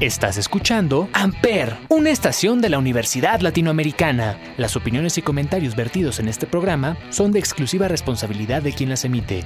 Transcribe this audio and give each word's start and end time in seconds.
Estás 0.00 0.38
escuchando 0.38 1.10
Amper, 1.12 1.76
una 1.90 2.08
estación 2.08 2.62
de 2.62 2.70
la 2.70 2.78
Universidad 2.78 3.40
Latinoamericana. 3.40 4.40
Las 4.56 4.74
opiniones 4.74 5.18
y 5.18 5.22
comentarios 5.22 5.76
vertidos 5.76 6.20
en 6.20 6.28
este 6.28 6.46
programa 6.46 6.96
son 7.10 7.32
de 7.32 7.38
exclusiva 7.38 7.86
responsabilidad 7.86 8.62
de 8.62 8.72
quien 8.72 8.88
las 8.88 9.04
emite. 9.04 9.42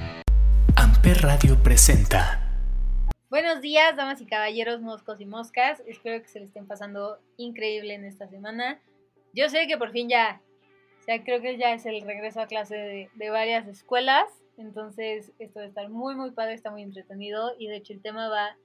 Amper 0.77 1.23
Radio 1.23 1.61
presenta. 1.61 2.41
Buenos 3.29 3.59
días, 3.59 3.97
damas 3.97 4.21
y 4.21 4.27
caballeros, 4.27 4.79
moscos 4.79 5.19
y 5.19 5.25
moscas. 5.25 5.83
Espero 5.87 6.21
que 6.21 6.29
se 6.29 6.39
le 6.39 6.45
estén 6.45 6.67
pasando 6.67 7.19
increíble 7.35 7.93
en 7.93 8.05
esta 8.05 8.29
semana. 8.29 8.79
Yo 9.33 9.49
sé 9.49 9.67
que 9.67 9.77
por 9.77 9.91
fin 9.91 10.07
ya, 10.07 10.39
o 11.01 11.03
sea, 11.03 11.21
creo 11.21 11.41
que 11.41 11.57
ya 11.57 11.73
es 11.73 11.85
el 11.85 12.01
regreso 12.03 12.39
a 12.39 12.47
clase 12.47 12.77
de, 12.77 13.09
de 13.13 13.29
varias 13.29 13.67
escuelas. 13.67 14.29
Entonces, 14.57 15.33
esto 15.37 15.59
va 15.59 15.65
a 15.65 15.67
estar 15.67 15.89
muy, 15.89 16.15
muy 16.15 16.31
padre, 16.31 16.53
está 16.53 16.71
muy 16.71 16.81
entretenido. 16.83 17.51
Y 17.59 17.67
de 17.67 17.75
hecho, 17.75 17.91
el 17.91 18.01
tema 18.01 18.29
va 18.29 18.55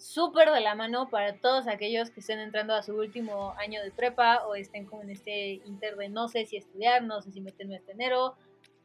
súper 0.00 0.50
de 0.50 0.60
la 0.60 0.74
mano 0.74 1.08
para 1.10 1.36
todos 1.36 1.68
aquellos 1.68 2.10
que 2.10 2.20
estén 2.20 2.40
entrando 2.40 2.74
a 2.74 2.82
su 2.82 2.96
último 2.96 3.54
año 3.58 3.82
de 3.82 3.90
prepa 3.90 4.46
o 4.46 4.54
estén 4.54 4.86
como 4.86 5.02
en 5.02 5.10
este 5.10 5.60
inter 5.66 5.96
de 5.96 6.08
no 6.08 6.26
sé 6.26 6.46
si 6.46 6.56
estudiar, 6.56 7.02
no 7.02 7.20
sé 7.20 7.30
si 7.32 7.40
meterme 7.40 7.76
este 7.76 7.92
enero, 7.92 8.34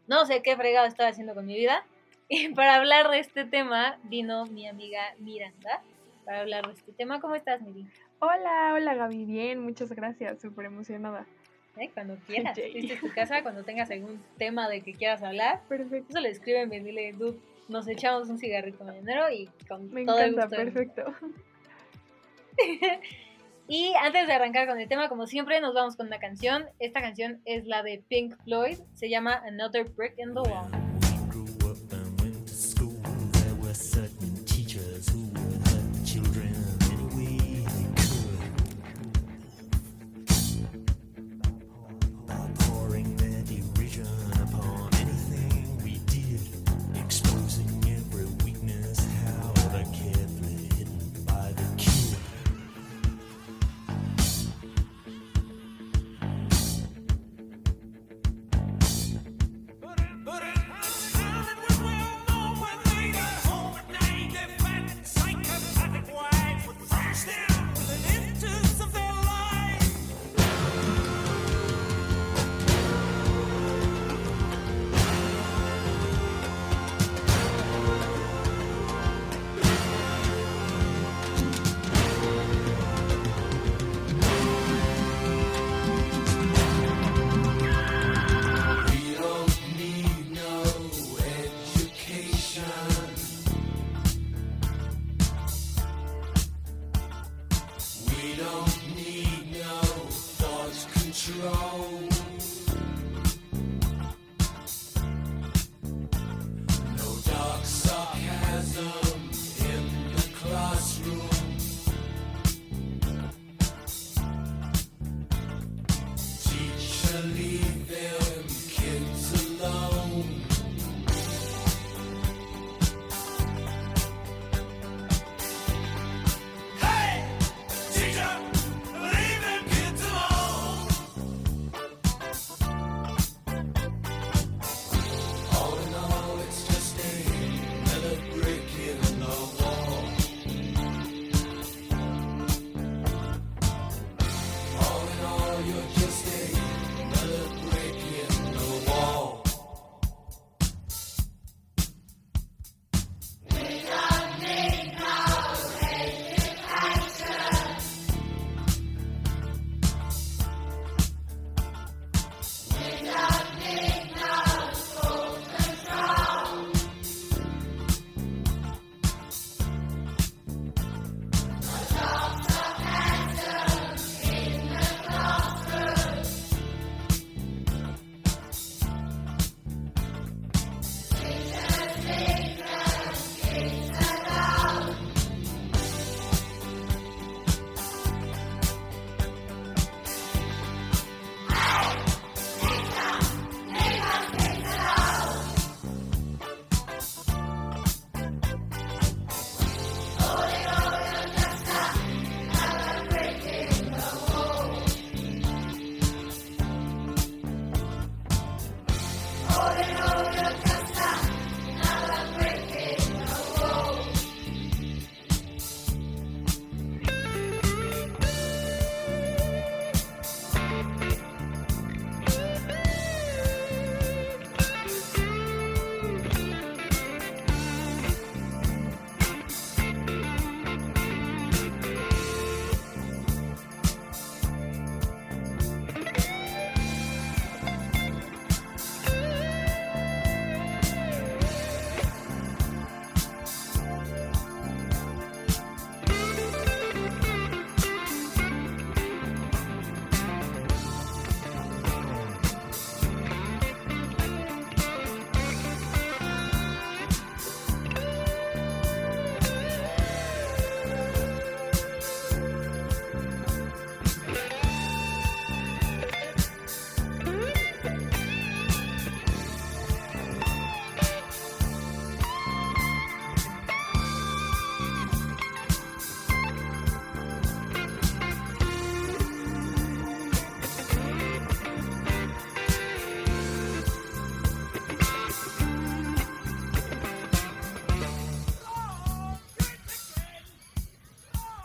no 0.08 0.26
sé 0.26 0.42
qué 0.42 0.56
fregado 0.58 0.86
estaba 0.86 1.10
haciendo 1.10 1.34
con 1.34 1.46
mi 1.46 1.56
vida. 1.56 1.86
Y 2.28 2.50
para 2.56 2.78
hablar 2.78 3.12
de 3.12 3.20
este 3.20 3.46
tema 3.46 4.00
vino 4.06 4.48
mi 4.48 4.68
amiga 4.68 5.14
Miranda 5.20 5.84
para 6.26 6.40
hablar 6.40 6.66
de 6.66 6.74
este 6.74 6.92
tema. 6.92 7.22
¿Cómo 7.22 7.36
estás, 7.36 7.62
Miri? 7.62 7.86
Hola, 8.18 8.74
hola 8.74 8.96
Gaby, 8.96 9.26
bien, 9.26 9.60
muchas 9.60 9.92
gracias, 9.92 10.42
súper 10.42 10.66
emocionada. 10.66 11.28
¿Eh? 11.78 11.92
Cuando 11.94 12.16
quieras, 12.26 12.58
viste 12.74 12.98
tu 12.98 13.14
casa, 13.14 13.44
cuando 13.44 13.64
tengas 13.64 13.92
algún 13.92 14.24
tema 14.40 14.68
de 14.68 14.82
que 14.82 14.94
quieras 14.94 15.22
hablar, 15.22 15.62
Perfecto. 15.70 16.08
eso 16.10 16.20
le 16.20 16.30
escriben, 16.30 16.70
dile, 16.70 17.14
dude, 17.14 17.38
nos 17.68 17.88
echamos 17.88 18.30
un 18.30 18.38
cigarrito 18.38 18.84
mañanero 18.84 19.30
y 19.32 19.50
con 19.68 19.90
Me 19.92 20.06
todo 20.06 20.20
el 20.20 20.34
encanta, 20.34 20.58
gusto 20.58 20.58
del 20.58 20.74
mundo. 20.74 21.14
perfecto. 21.14 21.30
Y 23.68 23.94
antes 24.00 24.28
de 24.28 24.34
arrancar 24.34 24.68
con 24.68 24.80
el 24.80 24.88
tema, 24.88 25.10
como 25.10 25.26
siempre, 25.26 25.60
nos 25.60 25.74
vamos 25.74 25.96
con 25.96 26.06
una 26.06 26.20
canción. 26.20 26.68
Esta 26.78 27.02
canción 27.02 27.42
es 27.46 27.66
la 27.66 27.82
de 27.82 28.04
Pink 28.08 28.36
Floyd, 28.44 28.78
se 28.94 29.10
llama 29.10 29.42
Another 29.44 29.86
Brick 29.90 30.14
in 30.20 30.36
the 30.36 30.42
Wall. 30.42 30.85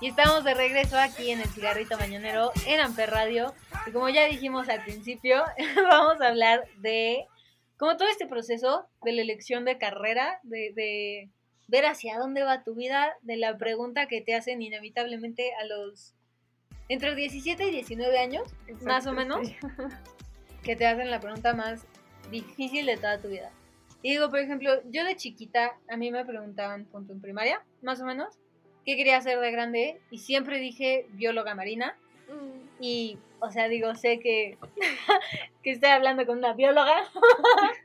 Y 0.00 0.08
estamos 0.08 0.44
de 0.44 0.54
regreso 0.54 0.96
aquí 0.98 1.30
en 1.30 1.40
el 1.40 1.48
cigarrito 1.48 1.98
mañanero 1.98 2.52
en 2.66 2.80
Amper 2.80 3.10
Radio. 3.10 3.54
Y 3.86 3.92
como 3.92 4.08
ya 4.08 4.24
dijimos 4.24 4.70
al 4.70 4.82
principio, 4.82 5.44
vamos 5.90 6.18
a 6.22 6.28
hablar 6.28 6.64
de 6.78 7.26
como 7.76 7.98
todo 7.98 8.08
este 8.08 8.26
proceso 8.26 8.86
de 9.02 9.12
la 9.12 9.20
elección 9.20 9.66
de 9.66 9.76
carrera, 9.76 10.40
de, 10.42 10.72
de 10.74 11.30
ver 11.68 11.84
hacia 11.84 12.18
dónde 12.18 12.42
va 12.42 12.64
tu 12.64 12.74
vida, 12.74 13.14
de 13.20 13.36
la 13.36 13.58
pregunta 13.58 14.06
que 14.06 14.22
te 14.22 14.34
hacen 14.34 14.62
inevitablemente 14.62 15.52
a 15.60 15.64
los 15.66 16.14
entre 16.88 17.14
17 17.14 17.68
y 17.68 17.70
19 17.70 18.18
años, 18.18 18.54
más 18.82 19.06
o 19.06 19.12
menos, 19.12 19.46
sí. 19.46 19.56
que 20.64 20.76
te 20.76 20.86
hacen 20.86 21.10
la 21.10 21.20
pregunta 21.20 21.52
más 21.52 21.86
difícil 22.30 22.86
de 22.86 22.96
toda 22.96 23.20
tu 23.20 23.28
vida. 23.28 23.52
Y 24.02 24.12
digo, 24.12 24.30
por 24.30 24.38
ejemplo, 24.38 24.80
yo 24.90 25.04
de 25.04 25.14
chiquita, 25.14 25.78
a 25.90 25.96
mí 25.98 26.10
me 26.10 26.24
preguntaban, 26.24 26.86
punto 26.86 27.12
en 27.12 27.20
primaria, 27.20 27.62
más 27.82 28.00
o 28.00 28.06
menos, 28.06 28.38
qué 28.90 28.96
quería 28.96 29.18
hacer 29.18 29.38
de 29.38 29.50
grande, 29.52 30.00
y 30.10 30.18
siempre 30.18 30.58
dije 30.58 31.06
bióloga 31.10 31.54
marina. 31.54 31.96
Mm, 32.28 32.82
Y, 32.82 33.18
o 33.40 33.50
sea, 33.50 33.68
digo, 33.68 33.94
sé 33.94 34.18
que, 34.18 34.58
que 35.62 35.70
estoy 35.70 35.90
hablando 35.90 36.26
con 36.26 36.38
una 36.38 36.54
bióloga. 36.54 37.04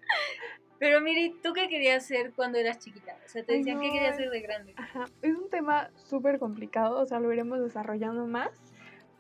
Pero 0.80 1.00
Miri, 1.02 1.34
¿tú 1.42 1.54
qué 1.54 1.70
querías 1.70 2.04
hacer 2.04 2.34
cuando 2.36 2.58
eras 2.58 2.80
chiquita? 2.80 3.16
O 3.26 3.30
sea, 3.30 3.44
te 3.44 3.54
decían, 3.58 3.80
¿qué 3.80 3.88
no, 3.88 3.94
querías 3.94 4.14
es- 4.16 4.20
hacer 4.20 4.30
de 4.30 4.42
grande? 4.42 4.74
Ajá, 4.78 5.06
es 5.22 5.36
un 5.36 5.50
tema 5.50 5.90
súper 5.96 6.38
complicado, 6.40 7.00
o 7.00 7.06
sea, 7.06 7.20
lo 7.20 7.32
iremos 7.32 7.62
desarrollando 7.62 8.26
más, 8.26 8.50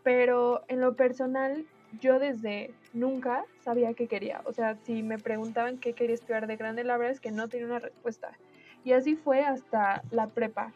pero 0.03 0.63
en 0.67 0.81
lo 0.81 0.95
personal, 0.95 1.65
yo 2.01 2.19
desde 2.19 2.71
nunca 2.93 3.45
sabía 3.63 3.93
qué 3.93 4.07
quería. 4.07 4.41
O 4.45 4.51
sea, 4.53 4.75
si 4.83 5.01
me 5.01 5.17
preguntaban 5.17 5.77
qué 5.79 5.93
quería 5.93 6.15
estudiar 6.15 6.47
de 6.47 6.57
grande, 6.57 6.83
la 6.83 6.97
verdad 6.97 7.13
es 7.13 7.21
que 7.21 7.31
no 7.31 7.47
tenía 7.47 7.67
una 7.67 7.79
respuesta. 7.79 8.37
Y 8.83 8.91
así 8.91 9.15
fue 9.15 9.41
hasta 9.41 10.03
la 10.11 10.27
prepa, 10.27 10.73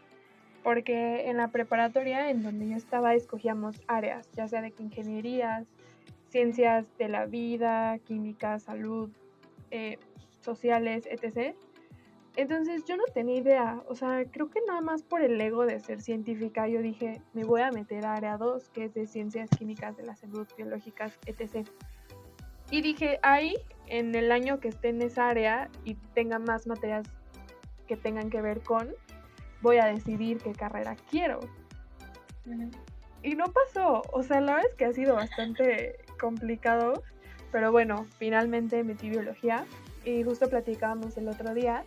porque 0.63 1.29
en 1.29 1.37
la 1.37 1.49
preparatoria 1.49 2.29
en 2.29 2.43
donde 2.43 2.69
yo 2.69 2.75
estaba 2.75 3.15
escogíamos 3.15 3.81
áreas, 3.87 4.29
ya 4.33 4.47
sea 4.47 4.61
de 4.61 4.73
ingenierías, 4.79 5.67
ciencias 6.29 6.85
de 6.97 7.09
la 7.09 7.25
vida, 7.25 7.97
química, 7.99 8.59
salud, 8.59 9.09
eh, 9.71 9.97
sociales, 10.41 11.07
etc. 11.09 11.55
Entonces 12.35 12.85
yo 12.85 12.95
no 12.95 13.03
tenía 13.13 13.37
idea, 13.37 13.83
o 13.87 13.95
sea, 13.95 14.23
creo 14.31 14.49
que 14.49 14.59
nada 14.67 14.81
más 14.81 15.03
por 15.03 15.21
el 15.21 15.39
ego 15.41 15.65
de 15.65 15.79
ser 15.79 16.01
científica 16.01 16.67
yo 16.67 16.81
dije, 16.81 17.21
me 17.33 17.43
voy 17.43 17.61
a 17.61 17.71
meter 17.71 18.05
a 18.05 18.13
área 18.13 18.37
2, 18.37 18.69
que 18.69 18.85
es 18.85 18.93
de 18.93 19.07
ciencias 19.07 19.49
químicas 19.49 19.97
de 19.97 20.03
la 20.03 20.15
salud, 20.15 20.47
biológicas, 20.55 21.17
etc. 21.25 21.67
Y 22.71 22.81
dije, 22.81 23.19
ahí, 23.23 23.55
en 23.87 24.13
el 24.13 24.31
año 24.31 24.59
que 24.59 24.67
esté 24.67 24.89
en 24.89 25.01
esa 25.01 25.27
área 25.27 25.69
y 25.83 25.95
tenga 26.13 26.37
más 26.39 26.67
materias 26.67 27.07
que 27.87 27.97
tengan 27.97 28.29
que 28.29 28.41
ver 28.41 28.61
con, 28.61 28.89
voy 29.61 29.77
a 29.77 29.85
decidir 29.85 30.37
qué 30.39 30.53
carrera 30.53 30.95
quiero. 31.09 31.39
Y 33.21 33.35
no 33.35 33.45
pasó, 33.45 34.01
o 34.11 34.23
sea, 34.23 34.39
la 34.41 34.55
verdad 34.55 34.69
es 34.71 34.75
que 34.75 34.85
ha 34.85 34.93
sido 34.93 35.15
bastante 35.15 35.97
complicado, 36.19 37.03
pero 37.51 37.71
bueno, 37.71 38.05
finalmente 38.17 38.83
metí 38.83 39.09
biología 39.09 39.65
y 40.05 40.23
justo 40.23 40.49
platicábamos 40.49 41.17
el 41.17 41.27
otro 41.27 41.53
día 41.53 41.83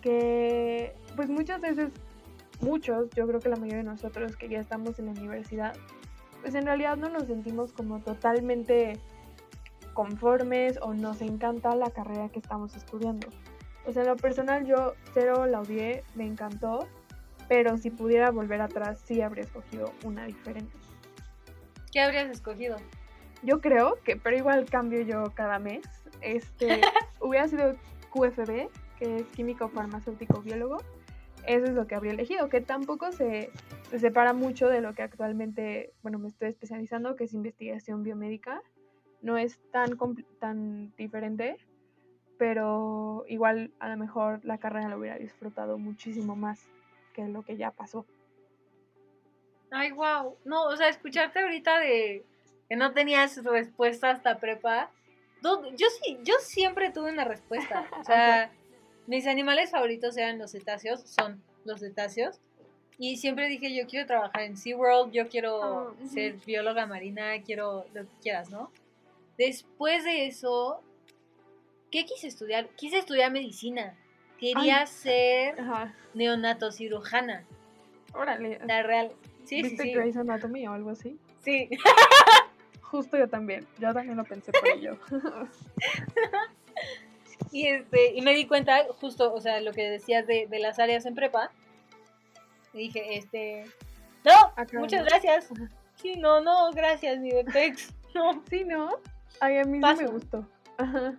que 0.00 0.94
pues 1.16 1.28
muchas 1.28 1.60
veces, 1.60 1.90
muchos, 2.60 3.10
yo 3.10 3.26
creo 3.26 3.40
que 3.40 3.48
la 3.48 3.56
mayoría 3.56 3.78
de 3.78 3.84
nosotros 3.84 4.36
que 4.36 4.48
ya 4.48 4.60
estamos 4.60 4.98
en 4.98 5.06
la 5.06 5.12
universidad, 5.12 5.74
pues 6.40 6.54
en 6.54 6.66
realidad 6.66 6.96
no 6.96 7.08
nos 7.08 7.26
sentimos 7.26 7.72
como 7.72 8.00
totalmente 8.00 8.98
conformes 9.94 10.78
o 10.80 10.94
nos 10.94 11.20
encanta 11.22 11.74
la 11.76 11.90
carrera 11.90 12.28
que 12.28 12.38
estamos 12.38 12.74
estudiando. 12.74 13.28
O 13.86 13.92
sea, 13.92 14.02
en 14.02 14.08
lo 14.08 14.16
personal 14.16 14.64
yo 14.64 14.94
cero 15.12 15.46
la 15.46 15.60
odié, 15.60 16.04
me 16.14 16.24
encantó, 16.24 16.86
pero 17.48 17.76
si 17.76 17.90
pudiera 17.90 18.30
volver 18.30 18.60
atrás 18.60 19.00
sí 19.04 19.20
habría 19.20 19.44
escogido 19.44 19.92
una 20.04 20.24
diferente. 20.24 20.72
¿Qué 21.92 22.00
habrías 22.00 22.30
escogido? 22.30 22.76
Yo 23.42 23.60
creo 23.60 23.98
que, 24.04 24.16
pero 24.16 24.36
igual 24.36 24.64
cambio 24.66 25.02
yo 25.02 25.32
cada 25.34 25.58
mes. 25.58 25.84
Este, 26.20 26.80
hubiera 27.20 27.48
sido 27.48 27.74
QFB, 28.10 28.68
que 28.98 29.16
es 29.16 29.26
químico 29.34 29.68
farmacéutico 29.68 30.40
biólogo. 30.40 30.78
Eso 31.46 31.64
es 31.64 31.72
lo 31.72 31.88
que 31.88 31.96
habría 31.96 32.12
elegido, 32.12 32.48
que 32.48 32.60
tampoco 32.60 33.10
se, 33.10 33.50
se 33.90 33.98
separa 33.98 34.32
mucho 34.32 34.68
de 34.68 34.80
lo 34.80 34.94
que 34.94 35.02
actualmente, 35.02 35.92
bueno, 36.02 36.20
me 36.20 36.28
estoy 36.28 36.48
especializando, 36.48 37.16
que 37.16 37.24
es 37.24 37.34
investigación 37.34 38.04
biomédica. 38.04 38.62
No 39.22 39.36
es 39.36 39.60
tan, 39.72 39.98
tan 40.38 40.94
diferente, 40.96 41.56
pero 42.42 43.24
igual 43.28 43.70
a 43.78 43.88
lo 43.88 43.96
mejor 43.96 44.44
la 44.44 44.58
carrera 44.58 44.88
la 44.88 44.96
hubiera 44.96 45.16
disfrutado 45.16 45.78
muchísimo 45.78 46.34
más 46.34 46.58
que 47.14 47.28
lo 47.28 47.42
que 47.44 47.56
ya 47.56 47.70
pasó. 47.70 48.04
Ay, 49.70 49.92
wow. 49.92 50.36
No, 50.44 50.64
o 50.64 50.76
sea, 50.76 50.88
escucharte 50.88 51.38
ahorita 51.38 51.78
de 51.78 52.24
que 52.68 52.74
no 52.74 52.92
tenías 52.94 53.44
respuesta 53.44 54.10
hasta 54.10 54.40
prepa. 54.40 54.90
yo 55.40 55.86
sí, 56.02 56.18
yo 56.24 56.34
siempre 56.40 56.90
tuve 56.90 57.12
una 57.12 57.22
respuesta. 57.22 57.86
O 58.00 58.02
sea, 58.02 58.50
mis 59.06 59.28
animales 59.28 59.70
favoritos 59.70 60.16
eran 60.16 60.40
los 60.40 60.50
cetáceos, 60.50 61.02
son 61.02 61.40
los 61.64 61.78
cetáceos. 61.78 62.40
Y 62.98 63.18
siempre 63.18 63.46
dije, 63.46 63.72
yo 63.72 63.86
quiero 63.86 64.08
trabajar 64.08 64.42
en 64.42 64.56
SeaWorld, 64.56 65.12
yo 65.12 65.28
quiero 65.28 65.62
Ah, 65.62 66.06
ser 66.12 66.38
bióloga 66.44 66.86
marina, 66.86 67.40
quiero 67.46 67.86
lo 67.94 68.02
que 68.02 68.16
quieras, 68.20 68.50
¿no? 68.50 68.72
Después 69.38 70.02
de 70.02 70.26
eso, 70.26 70.82
¿qué 71.92 72.04
quise 72.04 72.26
estudiar? 72.26 72.68
Quise 72.70 72.98
estudiar 72.98 73.30
medicina. 73.30 73.94
Quería 74.38 74.80
Ay. 74.80 74.86
ser 74.88 75.60
Ajá, 75.60 75.94
neonatocirujana, 76.14 77.44
órale. 78.12 78.58
la 78.66 78.82
real. 78.82 79.12
Sí, 79.44 79.56
sí, 79.56 79.62
¿Viste 79.62 79.82
sí. 79.84 79.92
Grey's 79.92 80.16
Anatomy 80.16 80.66
o 80.66 80.72
algo 80.72 80.90
así? 80.90 81.16
Sí. 81.44 81.68
Justo 82.80 83.16
yo 83.16 83.28
también, 83.28 83.66
yo 83.78 83.92
también 83.94 84.16
lo 84.16 84.24
pensé 84.24 84.50
por 84.50 84.68
ello. 84.68 84.98
Y, 87.50 87.66
este, 87.66 88.14
y 88.14 88.22
me 88.22 88.34
di 88.34 88.46
cuenta, 88.46 88.86
justo, 89.00 89.34
o 89.34 89.40
sea, 89.40 89.60
lo 89.60 89.72
que 89.72 89.90
decías 89.90 90.26
de, 90.26 90.46
de 90.46 90.58
las 90.58 90.78
áreas 90.78 91.04
en 91.04 91.14
prepa. 91.14 91.50
Y 92.72 92.78
dije, 92.78 93.18
este. 93.18 93.64
No, 94.24 94.32
Acá 94.56 94.78
muchas 94.78 95.00
no. 95.00 95.06
gracias. 95.06 95.48
Sí, 95.96 96.14
no, 96.16 96.40
no, 96.40 96.70
gracias, 96.72 97.18
mi 97.18 97.30
Vertex. 97.30 97.92
No, 98.14 98.42
sí, 98.48 98.64
¿no? 98.64 98.90
Ay, 99.40 99.56
a 99.56 99.64
mí 99.64 99.80
sí 99.82 100.02
me 100.04 100.06
gustó. 100.06 100.46
Ajá. 100.76 101.14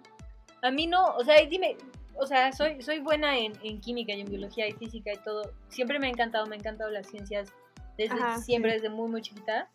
A 0.63 0.71
mí 0.71 0.87
no, 0.87 1.15
o 1.15 1.23
sea, 1.23 1.35
dime, 1.45 1.77
o 2.15 2.25
sea, 2.25 2.51
soy, 2.51 2.81
soy 2.81 2.99
buena 2.99 3.37
en, 3.37 3.53
en 3.63 3.79
química 3.81 4.13
y 4.13 4.21
en 4.21 4.29
biología 4.29 4.67
y 4.67 4.71
física 4.71 5.13
y 5.13 5.17
todo. 5.17 5.51
Siempre 5.69 5.99
me 5.99 6.07
ha 6.07 6.09
encantado, 6.09 6.45
me 6.47 6.55
han 6.55 6.61
encantado 6.61 6.89
las 6.89 7.07
ciencias 7.07 7.51
desde 7.97 8.15
Ajá, 8.15 8.37
siempre, 8.39 8.71
sí. 8.71 8.77
desde 8.81 8.89
muy, 8.89 9.09
muy 9.09 9.21
chiquita. 9.21 9.69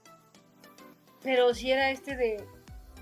Pero 1.22 1.52
si 1.54 1.70
era 1.70 1.90
este 1.90 2.16
de. 2.16 2.44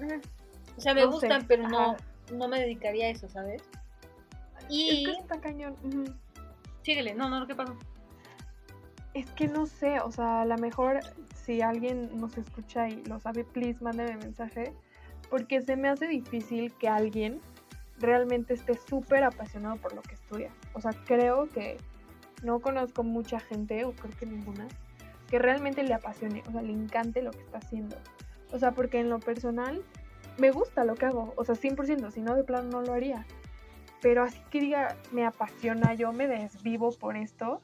mm, 0.00 0.76
O 0.76 0.81
sea, 0.81 0.95
me 0.95 1.02
No 1.02 1.07
sé, 1.12 1.12
gustan, 1.12 1.47
pero 1.47 1.69
no, 1.69 1.93
ajá. 1.93 1.97
no 2.33 2.49
me 2.49 2.61
dedicaría 2.61 3.07
a 3.07 3.09
eso, 3.11 3.28
¿sabes? 3.28 3.62
Es 4.59 4.66
Y. 4.69 5.05
que 5.05 5.12
está 5.12 5.40
cañón. 5.40 5.76
Síguele, 6.83 7.14
no, 7.14 7.28
no, 7.28 7.47
¿qué 7.47 7.55
pasó? 7.55 7.76
Es 9.14 9.31
que 9.31 9.49
no 9.49 9.66
sé, 9.66 10.00
o 10.00 10.11
sea, 10.11 10.43
a 10.43 10.45
lo 10.45 10.57
mejor 10.59 11.00
si 11.35 11.62
alguien 11.62 12.11
nos 12.21 12.37
escucha 12.37 12.88
y 12.88 13.02
lo 13.05 13.19
sabe, 13.19 13.45
please 13.45 13.83
mándeme 13.83 14.16
mensaje, 14.16 14.73
porque 15.31 15.62
se 15.62 15.75
me 15.76 15.88
hace 15.88 16.07
difícil 16.07 16.73
que 16.75 16.88
alguien 16.88 17.40
realmente 17.98 18.54
esté 18.54 18.76
súper 18.76 19.24
apasionado 19.24 19.76
por 19.76 19.94
lo 19.94 20.02
que 20.02 20.14
estudia. 20.14 20.50
O 20.74 20.80
sea, 20.80 20.92
creo 21.06 21.48
que 21.48 21.78
no 22.42 22.60
conozco 22.60 23.02
mucha 23.02 23.40
gente, 23.40 23.84
o 23.84 23.92
creo 23.92 24.16
que 24.18 24.26
ninguna, 24.26 24.66
que 25.28 25.38
realmente 25.38 25.82
le 25.82 25.94
apasione, 25.94 26.42
o 26.48 26.52
sea, 26.52 26.62
le 26.62 26.72
encante 26.72 27.22
lo 27.22 27.30
que 27.30 27.40
está 27.40 27.58
haciendo. 27.58 27.96
O 28.52 28.58
sea, 28.58 28.72
porque 28.72 29.00
en 29.00 29.08
lo 29.08 29.18
personal 29.18 29.82
me 30.38 30.50
gusta 30.50 30.84
lo 30.84 30.94
que 30.94 31.06
hago, 31.06 31.32
o 31.36 31.44
sea, 31.44 31.54
100%, 31.54 32.10
si 32.10 32.20
no 32.20 32.34
de 32.34 32.44
plano 32.44 32.68
no 32.68 32.82
lo 32.82 32.92
haría. 32.92 33.26
Pero 34.02 34.22
así 34.22 34.40
que 34.50 34.60
diga, 34.60 34.96
me 35.10 35.24
apasiona, 35.24 35.94
yo 35.94 36.12
me 36.12 36.28
desvivo 36.28 36.92
por 36.92 37.16
esto, 37.16 37.60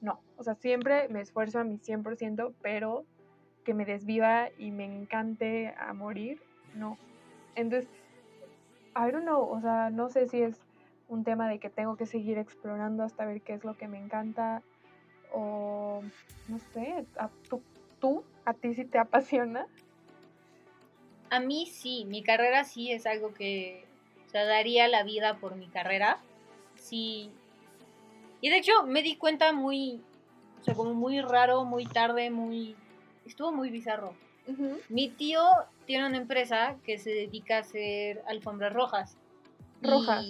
no. 0.00 0.20
O 0.36 0.42
sea, 0.42 0.54
siempre 0.54 1.08
me 1.08 1.20
esfuerzo 1.20 1.60
a 1.60 1.64
mi 1.64 1.78
100%, 1.78 2.54
pero 2.62 3.04
que 3.64 3.74
me 3.74 3.84
desviva 3.84 4.48
y 4.58 4.70
me 4.70 4.84
encante 4.84 5.74
a 5.78 5.92
morir, 5.92 6.42
no. 6.74 6.98
Entonces, 7.54 7.88
I 8.96 9.10
don't 9.10 9.24
know, 9.24 9.42
o 9.48 9.60
sea, 9.60 9.90
no 9.90 10.08
sé 10.08 10.28
si 10.28 10.42
es 10.42 10.60
un 11.08 11.24
tema 11.24 11.48
de 11.48 11.58
que 11.58 11.70
tengo 11.70 11.96
que 11.96 12.06
seguir 12.06 12.38
explorando 12.38 13.02
hasta 13.02 13.26
ver 13.26 13.42
qué 13.42 13.54
es 13.54 13.64
lo 13.64 13.76
que 13.76 13.88
me 13.88 13.98
encanta 13.98 14.62
o 15.32 16.02
no 16.48 16.58
sé, 16.72 17.04
a, 17.18 17.28
tú, 17.48 17.60
tú, 18.00 18.24
a 18.44 18.54
ti 18.54 18.74
sí 18.74 18.84
te 18.84 18.98
apasiona. 19.00 19.66
A 21.30 21.40
mí 21.40 21.66
sí, 21.66 22.04
mi 22.06 22.22
carrera 22.22 22.64
sí 22.64 22.92
es 22.92 23.06
algo 23.06 23.34
que, 23.34 23.84
o 24.26 24.30
sea, 24.30 24.44
daría 24.44 24.86
la 24.88 25.02
vida 25.02 25.38
por 25.38 25.56
mi 25.56 25.66
carrera. 25.66 26.20
Sí. 26.76 27.30
Y 28.40 28.50
de 28.50 28.58
hecho 28.58 28.84
me 28.86 29.02
di 29.02 29.16
cuenta 29.16 29.52
muy, 29.52 30.02
o 30.60 30.64
sea, 30.64 30.74
como 30.74 30.94
muy 30.94 31.20
raro, 31.20 31.64
muy 31.64 31.86
tarde, 31.86 32.30
muy... 32.30 32.76
Estuvo 33.26 33.52
muy 33.52 33.70
bizarro. 33.70 34.14
Mi 34.88 35.08
tío 35.08 35.42
tiene 35.86 36.06
una 36.06 36.18
empresa 36.18 36.76
que 36.84 36.98
se 36.98 37.10
dedica 37.10 37.56
a 37.56 37.60
hacer 37.60 38.22
alfombras 38.26 38.72
rojas. 38.72 39.16
Y- 39.82 39.88
Rojas. 39.90 40.26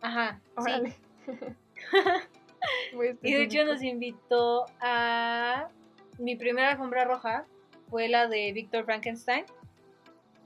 Ajá, 0.00 0.40
sí. 0.44 0.50
Órale. 0.56 0.94
Y 3.22 3.32
de 3.32 3.42
hecho 3.44 3.64
nos 3.64 3.82
invitó 3.82 4.66
a 4.80 5.68
mi 6.18 6.36
primera 6.36 6.72
alfombra 6.72 7.04
roja 7.04 7.46
fue 7.88 8.08
la 8.08 8.28
de 8.28 8.52
Victor 8.52 8.84
Frankenstein, 8.84 9.44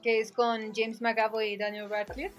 que 0.02 0.20
es 0.20 0.30
con 0.30 0.72
James 0.74 1.02
McAvoy 1.02 1.54
y 1.54 1.56
Daniel 1.56 1.90
Radcliffe. 1.90 2.36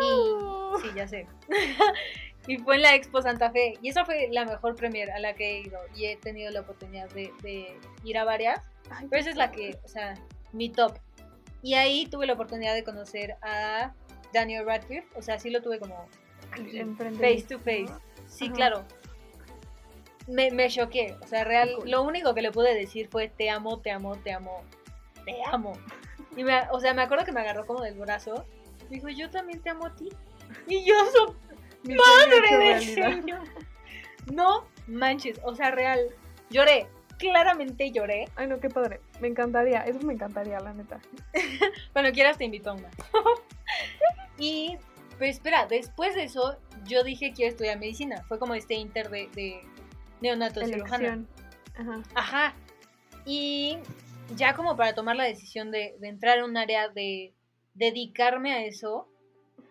Y 0.00 0.80
sí, 0.82 0.88
ya 0.96 1.06
sé. 1.06 1.26
y 2.46 2.58
fue 2.58 2.76
en 2.76 2.82
la 2.82 2.94
Expo 2.94 3.22
Santa 3.22 3.50
Fe. 3.50 3.78
Y 3.82 3.88
esa 3.88 4.04
fue 4.04 4.28
la 4.30 4.44
mejor 4.44 4.74
premier 4.74 5.10
a 5.12 5.20
la 5.20 5.34
que 5.34 5.50
he 5.50 5.60
ido. 5.60 5.78
Y 5.94 6.06
he 6.06 6.16
tenido 6.16 6.50
la 6.50 6.60
oportunidad 6.60 7.08
de, 7.10 7.32
de 7.42 7.78
ir 8.04 8.18
a 8.18 8.24
varias. 8.24 8.60
Ay, 8.90 9.06
Pero 9.08 9.20
esa 9.20 9.30
es 9.30 9.36
la 9.36 9.50
que, 9.52 9.78
o 9.84 9.88
sea, 9.88 10.14
mi 10.52 10.68
top. 10.70 10.96
Y 11.62 11.74
ahí 11.74 12.06
tuve 12.06 12.26
la 12.26 12.32
oportunidad 12.32 12.74
de 12.74 12.82
conocer 12.82 13.36
a 13.42 13.92
Daniel 14.32 14.66
Radcliffe. 14.66 15.06
O 15.14 15.22
sea, 15.22 15.38
sí 15.38 15.50
lo 15.50 15.62
tuve 15.62 15.78
como 15.78 16.08
face 17.20 17.44
to 17.48 17.58
face. 17.58 17.84
¿no? 17.84 18.00
Sí, 18.26 18.46
Ajá. 18.46 18.54
claro. 18.54 18.84
Me, 20.26 20.50
me 20.50 20.68
choqué. 20.68 21.16
O 21.22 21.26
sea, 21.26 21.44
real. 21.44 21.72
Cool. 21.76 21.90
Lo 21.90 22.02
único 22.02 22.34
que 22.34 22.42
le 22.42 22.50
pude 22.50 22.74
decir 22.74 23.08
fue 23.08 23.28
te 23.28 23.50
amo, 23.50 23.80
te 23.80 23.92
amo, 23.92 24.16
te 24.16 24.32
amo, 24.32 24.64
te 25.24 25.36
amo. 25.46 25.74
Y 26.36 26.42
me, 26.42 26.60
o 26.72 26.80
sea, 26.80 26.92
me 26.92 27.02
acuerdo 27.02 27.24
que 27.24 27.32
me 27.32 27.40
agarró 27.40 27.66
como 27.66 27.82
del 27.82 27.94
brazo. 27.94 28.44
Me 28.90 28.96
dijo, 28.96 29.08
yo 29.08 29.30
también 29.30 29.60
te 29.60 29.70
amo 29.70 29.86
a 29.86 29.94
ti. 29.94 30.08
Y 30.66 30.84
yo 30.84 30.94
soy 31.12 31.34
Mi 31.84 31.94
madre 31.94 32.58
del 32.58 32.82
señor. 32.82 33.42
No 34.32 34.66
manches. 34.86 35.40
O 35.44 35.54
sea, 35.54 35.70
real. 35.70 36.00
Lloré. 36.50 36.86
Claramente 37.18 37.90
lloré. 37.92 38.26
Ay, 38.36 38.46
no, 38.48 38.58
qué 38.58 38.68
padre. 38.68 39.00
Me 39.20 39.28
encantaría, 39.28 39.84
eso 39.84 40.00
me 40.00 40.14
encantaría, 40.14 40.58
la 40.60 40.74
neta. 40.74 41.00
Cuando 41.92 42.12
quieras 42.12 42.38
te 42.38 42.44
invito 42.44 42.70
a 42.70 42.74
una. 42.74 42.90
y, 44.38 44.76
pero 45.18 45.30
espera, 45.30 45.66
después 45.66 46.14
de 46.14 46.24
eso, 46.24 46.58
yo 46.84 47.04
dije 47.04 47.32
quiero 47.32 47.50
estudiar 47.50 47.78
medicina. 47.78 48.24
Fue 48.28 48.38
como 48.38 48.54
este 48.54 48.74
inter 48.74 49.08
de, 49.08 49.28
de 49.34 49.60
neonato 50.20 50.64
cirujana. 50.64 51.24
Ajá. 51.76 52.02
Ajá. 52.14 52.54
Y 53.24 53.78
ya 54.36 54.54
como 54.54 54.76
para 54.76 54.94
tomar 54.94 55.16
la 55.16 55.24
decisión 55.24 55.70
de, 55.70 55.96
de 56.00 56.08
entrar 56.08 56.38
en 56.38 56.44
un 56.44 56.56
área 56.56 56.88
de 56.88 57.34
dedicarme 57.74 58.52
a 58.52 58.64
eso, 58.64 59.08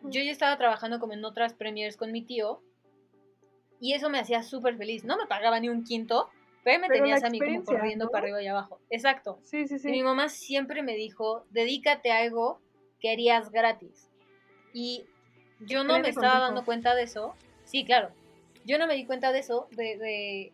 yo 0.03 0.22
ya 0.22 0.31
estaba 0.31 0.58
trabajando 0.58 1.00
como 1.00 1.13
en 1.13 1.24
otras 1.25 1.53
premiers 1.53 1.98
con 1.98 2.12
mi 2.12 2.24
tío. 2.24 2.62
Y 3.79 3.93
eso 3.93 4.10
me 4.10 4.20
hacía 4.20 4.43
súper 4.43 4.77
feliz. 4.77 5.03
No 5.03 5.17
me 5.17 5.25
pagaba 5.25 5.60
ni 5.60 5.70
un 5.70 5.84
quinto, 5.84 6.29
pero 6.63 6.79
me 6.79 6.88
Pero 6.88 7.03
tenías 7.03 7.24
a 7.24 7.29
mí 7.29 7.39
como 7.39 7.63
corriendo 7.63 8.05
¿no? 8.05 8.12
para 8.12 8.24
arriba 8.24 8.43
y 8.43 8.48
abajo. 8.48 8.79
Exacto. 8.89 9.39
Sí, 9.43 9.67
sí, 9.67 9.75
Y 9.84 9.91
mi 9.91 9.98
sí. 9.98 10.03
mamá 10.03 10.29
siempre 10.29 10.84
me 10.84 10.96
dijo, 10.96 11.46
dedícate 11.50 12.12
a 12.12 12.20
algo 12.20 12.60
que 13.00 13.12
harías 13.12 13.51
gratis. 13.51 14.10
Y 14.74 15.05
yo 15.60 15.84
no 15.84 16.00
me 16.00 16.10
estaba 16.10 16.39
dando 16.39 16.63
cuenta 16.63 16.93
de 16.96 17.03
eso. 17.03 17.34
Sí, 17.63 17.84
claro. 17.84 18.12
Yo 18.65 18.77
no 18.77 18.86
me 18.86 18.96
di 18.96 19.05
cuenta 19.05 19.31
de 19.31 19.39
eso, 19.39 19.67
de, 19.72 19.98
de 19.98 20.53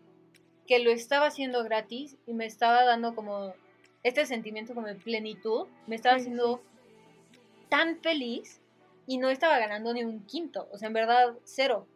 que 0.65 0.79
lo 0.79 0.91
estaba 0.91 1.27
haciendo 1.27 1.63
gratis 1.63 2.15
y 2.25 2.33
me 2.33 2.45
estaba 2.45 2.83
dando 2.85 3.13
como 3.15 3.53
este 4.03 4.25
sentimiento 4.25 4.73
como 4.73 4.87
de 4.87 4.95
plenitud. 4.95 5.67
Me 5.87 5.95
estaba 5.97 6.15
Sí, 6.17 6.23
sí, 6.23 6.29
haciendo 6.29 6.61
tan 7.69 7.97
feliz 7.97 8.61
y 9.07 9.17
no 9.17 9.29
estaba 9.29 9.57
ganando 9.57 9.93
ni 9.93 10.03
un 10.03 10.25
quinto. 10.25 10.67
O 10.71 10.77
sea, 10.77 10.87
en 10.87 10.93
verdad, 10.93 11.33
cero. 11.43 11.87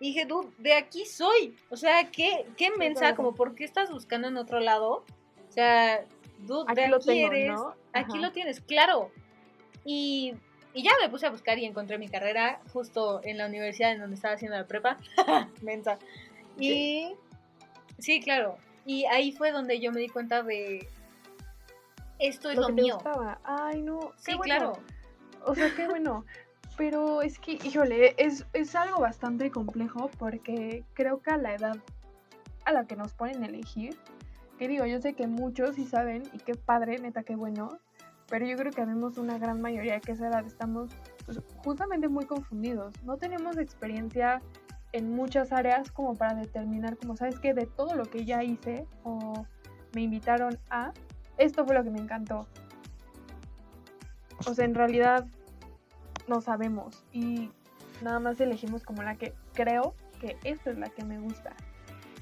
Y 0.00 0.08
dije, 0.08 0.24
dude, 0.24 0.48
de 0.58 0.72
aquí 0.72 1.04
soy. 1.04 1.54
O 1.70 1.76
sea, 1.76 2.10
qué, 2.10 2.46
qué 2.56 2.70
mensa, 2.76 3.14
como, 3.14 3.34
¿por 3.34 3.54
qué 3.54 3.64
estás 3.64 3.90
buscando 3.90 4.28
en 4.28 4.36
otro 4.38 4.58
lado? 4.58 5.04
O 5.48 5.52
sea, 5.52 6.04
dude, 6.40 6.64
Aquí 6.72 6.80
de 6.80 6.88
lo 6.88 6.96
aquí 6.96 7.06
tengo, 7.06 7.26
eres. 7.32 7.52
¿no? 7.52 7.74
Aquí 7.92 8.18
lo 8.18 8.32
tienes, 8.32 8.60
claro. 8.60 9.12
Y, 9.84 10.34
y 10.74 10.82
ya 10.82 10.90
me 11.00 11.08
puse 11.08 11.26
a 11.26 11.30
buscar 11.30 11.58
y 11.58 11.66
encontré 11.66 11.98
mi 11.98 12.08
carrera 12.08 12.60
justo 12.72 13.20
en 13.22 13.36
la 13.38 13.46
universidad 13.46 13.92
en 13.92 14.00
donde 14.00 14.16
estaba 14.16 14.34
haciendo 14.34 14.56
la 14.56 14.66
prepa. 14.66 14.96
mensa. 15.62 15.98
Y 16.58 17.14
sí, 17.98 18.20
claro. 18.20 18.56
Y 18.86 19.04
ahí 19.04 19.32
fue 19.32 19.52
donde 19.52 19.78
yo 19.78 19.92
me 19.92 20.00
di 20.00 20.08
cuenta 20.08 20.42
de 20.42 20.88
esto 22.18 22.50
es 22.50 22.56
lo, 22.56 22.68
que 22.68 22.72
te 22.72 22.82
mío. 22.82 22.98
Ay, 23.44 23.82
no. 23.82 24.12
Sí, 24.16 24.34
bueno. 24.34 24.42
claro. 24.42 24.72
O 25.44 25.54
sea, 25.54 25.74
qué 25.74 25.88
bueno. 25.88 26.24
Pero 26.76 27.22
es 27.22 27.38
que, 27.38 27.58
híjole, 27.62 28.14
es, 28.16 28.46
es 28.54 28.74
algo 28.74 29.00
bastante 29.00 29.50
complejo 29.50 30.10
porque 30.18 30.84
creo 30.94 31.20
que 31.20 31.30
a 31.30 31.36
la 31.36 31.54
edad 31.54 31.76
a 32.64 32.72
la 32.72 32.86
que 32.86 32.96
nos 32.96 33.12
ponen 33.12 33.42
a 33.42 33.46
elegir, 33.46 33.96
que 34.58 34.68
digo, 34.68 34.86
yo 34.86 35.00
sé 35.00 35.14
que 35.14 35.26
muchos 35.26 35.74
sí 35.74 35.84
saben 35.84 36.22
y 36.32 36.38
qué 36.38 36.54
padre, 36.54 36.98
neta, 36.98 37.24
qué 37.24 37.34
bueno, 37.34 37.78
pero 38.28 38.46
yo 38.46 38.56
creo 38.56 38.72
que 38.72 38.80
habemos 38.80 39.18
una 39.18 39.36
gran 39.38 39.60
mayoría 39.60 40.00
que 40.00 40.12
a 40.12 40.14
esa 40.14 40.28
edad 40.28 40.46
estamos 40.46 40.90
pues, 41.26 41.40
justamente 41.64 42.08
muy 42.08 42.24
confundidos. 42.24 42.94
No 43.02 43.16
tenemos 43.16 43.58
experiencia 43.58 44.40
en 44.92 45.14
muchas 45.14 45.52
áreas 45.52 45.90
como 45.90 46.14
para 46.14 46.34
determinar, 46.34 46.96
como 46.96 47.16
sabes 47.16 47.38
que 47.40 47.54
de 47.54 47.66
todo 47.66 47.94
lo 47.94 48.04
que 48.04 48.24
ya 48.24 48.42
hice 48.42 48.86
o 49.04 49.46
me 49.94 50.02
invitaron 50.02 50.58
a, 50.70 50.92
esto 51.36 51.66
fue 51.66 51.74
lo 51.74 51.84
que 51.84 51.90
me 51.90 52.00
encantó. 52.00 52.46
O 54.46 54.54
sea, 54.54 54.64
en 54.64 54.74
realidad 54.74 55.26
no 56.28 56.40
sabemos 56.40 57.04
y 57.12 57.50
nada 58.02 58.18
más 58.18 58.40
elegimos 58.40 58.82
como 58.82 59.02
la 59.02 59.16
que 59.16 59.34
creo 59.52 59.94
que 60.20 60.36
esta 60.44 60.70
es 60.70 60.78
la 60.78 60.88
que 60.88 61.04
me 61.04 61.18
gusta. 61.18 61.54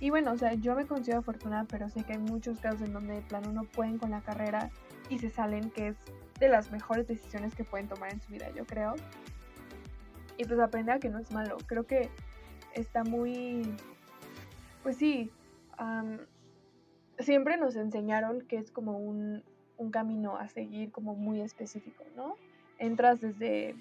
Y 0.00 0.08
bueno, 0.10 0.32
o 0.32 0.38
sea, 0.38 0.54
yo 0.54 0.74
me 0.74 0.86
considero 0.86 1.20
afortunada, 1.20 1.66
pero 1.68 1.88
sé 1.90 2.02
que 2.04 2.14
hay 2.14 2.18
muchos 2.18 2.58
casos 2.58 2.82
en 2.82 2.94
donde 2.94 3.14
de 3.14 3.22
plano 3.22 3.52
no 3.52 3.64
pueden 3.64 3.98
con 3.98 4.10
la 4.10 4.22
carrera 4.22 4.70
y 5.10 5.18
se 5.18 5.28
salen, 5.28 5.70
que 5.70 5.88
es 5.88 5.96
de 6.38 6.48
las 6.48 6.72
mejores 6.72 7.06
decisiones 7.06 7.54
que 7.54 7.64
pueden 7.64 7.86
tomar 7.86 8.12
en 8.12 8.20
su 8.22 8.32
vida, 8.32 8.50
yo 8.56 8.64
creo. 8.64 8.94
Y 10.38 10.44
pues 10.44 10.58
aprender 10.58 10.96
a 10.96 10.98
que 11.00 11.10
no 11.10 11.18
es 11.18 11.30
malo. 11.32 11.58
Creo 11.66 11.86
que 11.86 12.08
está 12.74 13.04
muy... 13.04 13.76
Pues 14.82 14.96
sí, 14.96 15.30
am, 15.76 16.18
siempre 17.18 17.58
nos 17.58 17.76
enseñaron 17.76 18.40
que 18.40 18.56
es 18.56 18.70
como 18.70 18.98
un, 18.98 19.44
un 19.80 19.90
camino 19.90 20.36
a 20.36 20.48
seguir 20.48 20.92
como 20.92 21.14
muy 21.14 21.40
específico, 21.40 22.04
¿no? 22.14 22.36
Entras 22.78 23.20
desde 23.20 23.74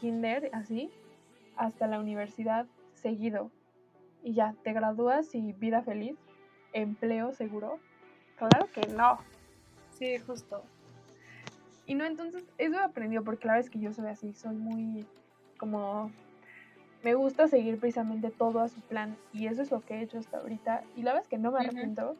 kinder, 0.00 0.50
así, 0.52 0.90
hasta 1.56 1.86
la 1.86 2.00
universidad 2.00 2.66
seguido. 2.94 3.50
Y 4.22 4.34
ya, 4.34 4.54
te 4.64 4.72
gradúas 4.72 5.34
y 5.34 5.52
vida 5.52 5.82
feliz, 5.82 6.16
empleo 6.72 7.32
seguro. 7.32 7.78
Claro 8.36 8.68
que 8.74 8.88
no. 8.88 9.18
Sí, 9.92 10.18
justo. 10.18 10.62
Y 11.86 11.94
no, 11.94 12.04
entonces, 12.04 12.44
eso 12.58 12.74
he 12.74 12.82
aprendido 12.82 13.22
porque 13.22 13.46
la 13.46 13.54
verdad 13.54 13.66
es 13.66 13.70
que 13.70 13.78
yo 13.78 13.92
soy 13.92 14.08
así, 14.08 14.32
soy 14.32 14.56
muy 14.56 15.06
como... 15.56 16.10
Me 17.04 17.14
gusta 17.14 17.48
seguir 17.48 17.78
precisamente 17.78 18.30
todo 18.30 18.60
a 18.60 18.68
su 18.68 18.80
plan 18.80 19.14
y 19.32 19.46
eso 19.46 19.60
es 19.60 19.70
lo 19.70 19.82
que 19.82 19.96
he 19.96 20.02
hecho 20.02 20.18
hasta 20.18 20.38
ahorita. 20.38 20.84
Y 20.96 21.02
la 21.02 21.12
verdad 21.12 21.24
es 21.24 21.28
que 21.28 21.36
no 21.36 21.52
me 21.52 21.60
arrepiento, 21.60 22.16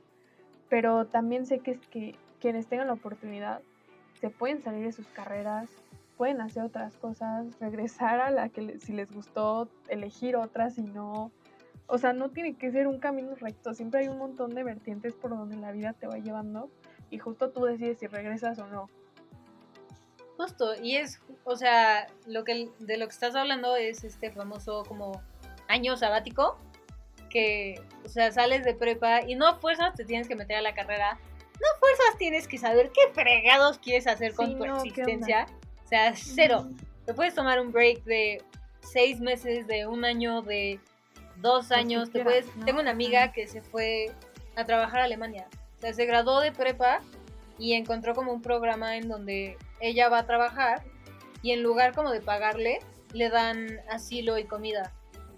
pero 0.68 1.06
también 1.06 1.46
sé 1.46 1.60
que 1.60 1.70
es 1.70 1.80
que 1.88 2.16
quienes 2.44 2.66
tengan 2.66 2.88
la 2.88 2.92
oportunidad 2.92 3.62
se 4.20 4.28
pueden 4.28 4.60
salir 4.60 4.84
de 4.84 4.92
sus 4.92 5.06
carreras, 5.06 5.70
pueden 6.18 6.42
hacer 6.42 6.62
otras 6.62 6.94
cosas, 6.98 7.46
regresar 7.58 8.20
a 8.20 8.30
la 8.30 8.50
que 8.50 8.78
si 8.80 8.92
les 8.92 9.10
gustó, 9.10 9.70
elegir 9.88 10.36
otras 10.36 10.76
y 10.76 10.82
no... 10.82 11.32
O 11.86 11.96
sea, 11.96 12.12
no 12.12 12.28
tiene 12.28 12.54
que 12.54 12.70
ser 12.70 12.86
un 12.86 12.98
camino 12.98 13.34
recto, 13.34 13.72
siempre 13.72 14.00
hay 14.00 14.08
un 14.08 14.18
montón 14.18 14.54
de 14.54 14.62
vertientes 14.62 15.14
por 15.14 15.30
donde 15.30 15.56
la 15.56 15.72
vida 15.72 15.94
te 15.94 16.06
va 16.06 16.18
llevando 16.18 16.68
y 17.08 17.16
justo 17.16 17.48
tú 17.48 17.64
decides 17.64 17.98
si 17.98 18.08
regresas 18.08 18.58
o 18.58 18.66
no. 18.66 18.90
Justo, 20.36 20.74
y 20.82 20.96
es, 20.96 21.22
o 21.44 21.56
sea, 21.56 22.08
lo 22.26 22.44
que 22.44 22.68
de 22.78 22.98
lo 22.98 23.06
que 23.06 23.12
estás 23.12 23.34
hablando 23.34 23.74
es 23.74 24.04
este 24.04 24.30
famoso 24.30 24.82
como 24.86 25.22
año 25.68 25.96
sabático, 25.96 26.58
que, 27.30 27.80
o 28.04 28.08
sea, 28.10 28.32
sales 28.32 28.64
de 28.64 28.74
prepa 28.74 29.22
y 29.22 29.34
no 29.34 29.46
a 29.46 29.54
fuerzas 29.54 29.94
te 29.94 30.04
tienes 30.04 30.28
que 30.28 30.36
meter 30.36 30.58
a 30.58 30.62
la 30.62 30.74
carrera, 30.74 31.18
no 31.61 31.66
fuerzas 31.80 32.18
tienes 32.18 32.49
que 32.49 32.58
saber 32.58 32.90
qué 32.92 33.12
fregados 33.12 33.78
quieres 33.78 34.06
hacer 34.06 34.34
con 34.34 34.46
Sí, 34.46 34.54
tu 34.56 34.66
no, 34.66 34.82
¿qué 34.82 34.88
existencia, 34.88 35.46
o 35.84 35.88
sea, 35.88 36.14
cero. 36.16 36.68
Te 37.06 37.14
puedes 37.14 37.34
tomar 37.34 37.61
un 37.61 37.70
break 37.73 38.04
de 38.04 38.42
seis 38.80 39.20
meses, 39.20 39.66
de 39.66 39.87
un 39.87 40.04
año, 40.04 40.42
de 40.42 40.80
dos 41.37 41.68
que 41.68 41.75
años, 41.75 42.11
te 42.11 42.23
puedes, 42.23 42.54
¿no? 42.56 42.64
tengo 42.64 42.80
una 42.80 42.90
amiga 42.90 43.32
que 43.32 43.46
se 43.46 43.61
fue 43.62 44.11
a 44.56 44.64
trabajar 44.64 45.00
a 45.00 45.04
Alemania, 45.04 45.46
o 45.76 45.80
sea, 45.80 45.92
se 45.92 46.06
graduó 46.06 46.40
de 46.40 46.52
prepa 46.52 47.00
y 47.58 47.75
encontró 47.75 48.14
como 48.14 48.32
un 48.32 48.42
programa 48.42 48.96
en 48.96 49.08
donde 49.08 49.56
ella 49.80 50.08
va 50.08 50.20
a 50.20 50.26
trabajar 50.26 50.82
y 51.42 51.52
en 51.52 51.62
lugar 51.62 51.94
como 51.94 52.11
de 52.11 52.20
pagarle, 52.20 52.78
le 53.12 53.28
dan 53.28 53.80
asilo 53.90 54.38
y 54.38 54.44
comida. 54.44 54.92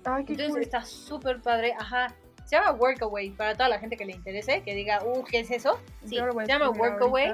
Ay, 0.05 0.25
qué 0.25 0.33
Entonces 0.33 0.55
cool. 0.55 0.63
está 0.63 0.85
súper 0.85 1.41
padre, 1.43 1.75
ajá. 1.79 2.15
Se 2.47 2.57
llama 2.57 2.73
Workaway, 2.73 3.31
para 3.31 3.55
toda 3.55 3.69
la 3.69 3.79
gente 3.79 3.97
que 3.97 4.05
le 4.07 4.13
interese, 4.13 4.63
que 4.63 4.75
diga, 4.75 5.03
uh, 5.05 5.25
¿qué 5.25 5.41
es 5.41 5.51
eso? 5.51 5.79
Sí, 6.05 6.17
se 6.17 6.47
llama 6.47 6.71
Workaway. 6.71 7.33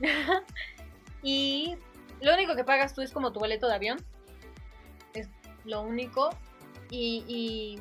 y 1.22 1.76
lo 2.20 2.34
único 2.34 2.56
que 2.56 2.64
pagas 2.64 2.94
tú 2.94 3.02
es 3.02 3.12
como 3.12 3.32
tu 3.32 3.40
boleto 3.40 3.68
de 3.68 3.74
avión. 3.74 3.98
Es 5.14 5.28
lo 5.64 5.82
único. 5.82 6.30
Y, 6.90 7.24
y, 7.28 7.80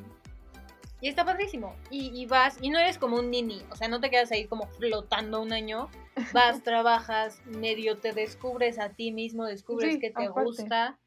y 1.00 1.08
está 1.08 1.24
padrísimo. 1.24 1.76
Y, 1.90 2.08
y 2.20 2.26
vas, 2.26 2.58
y 2.62 2.70
no 2.70 2.80
eres 2.80 2.98
como 2.98 3.18
un 3.18 3.32
nini, 3.32 3.62
o 3.72 3.76
sea, 3.76 3.88
no 3.88 4.00
te 4.02 4.10
quedas 4.10 4.32
ahí 4.32 4.46
como 4.46 4.68
flotando 4.68 5.42
un 5.42 5.54
año. 5.54 5.90
Vas, 6.34 6.64
trabajas, 6.64 7.42
medio 7.46 7.98
te 7.98 8.14
descubres 8.14 8.80
a 8.80 8.90
ti 8.90 9.12
mismo, 9.12 9.46
descubres 9.46 9.96
Sí, 9.96 10.00
que 10.00 10.12
te 10.12 10.26
aparte. 10.26 10.44
gusta. 10.44 10.98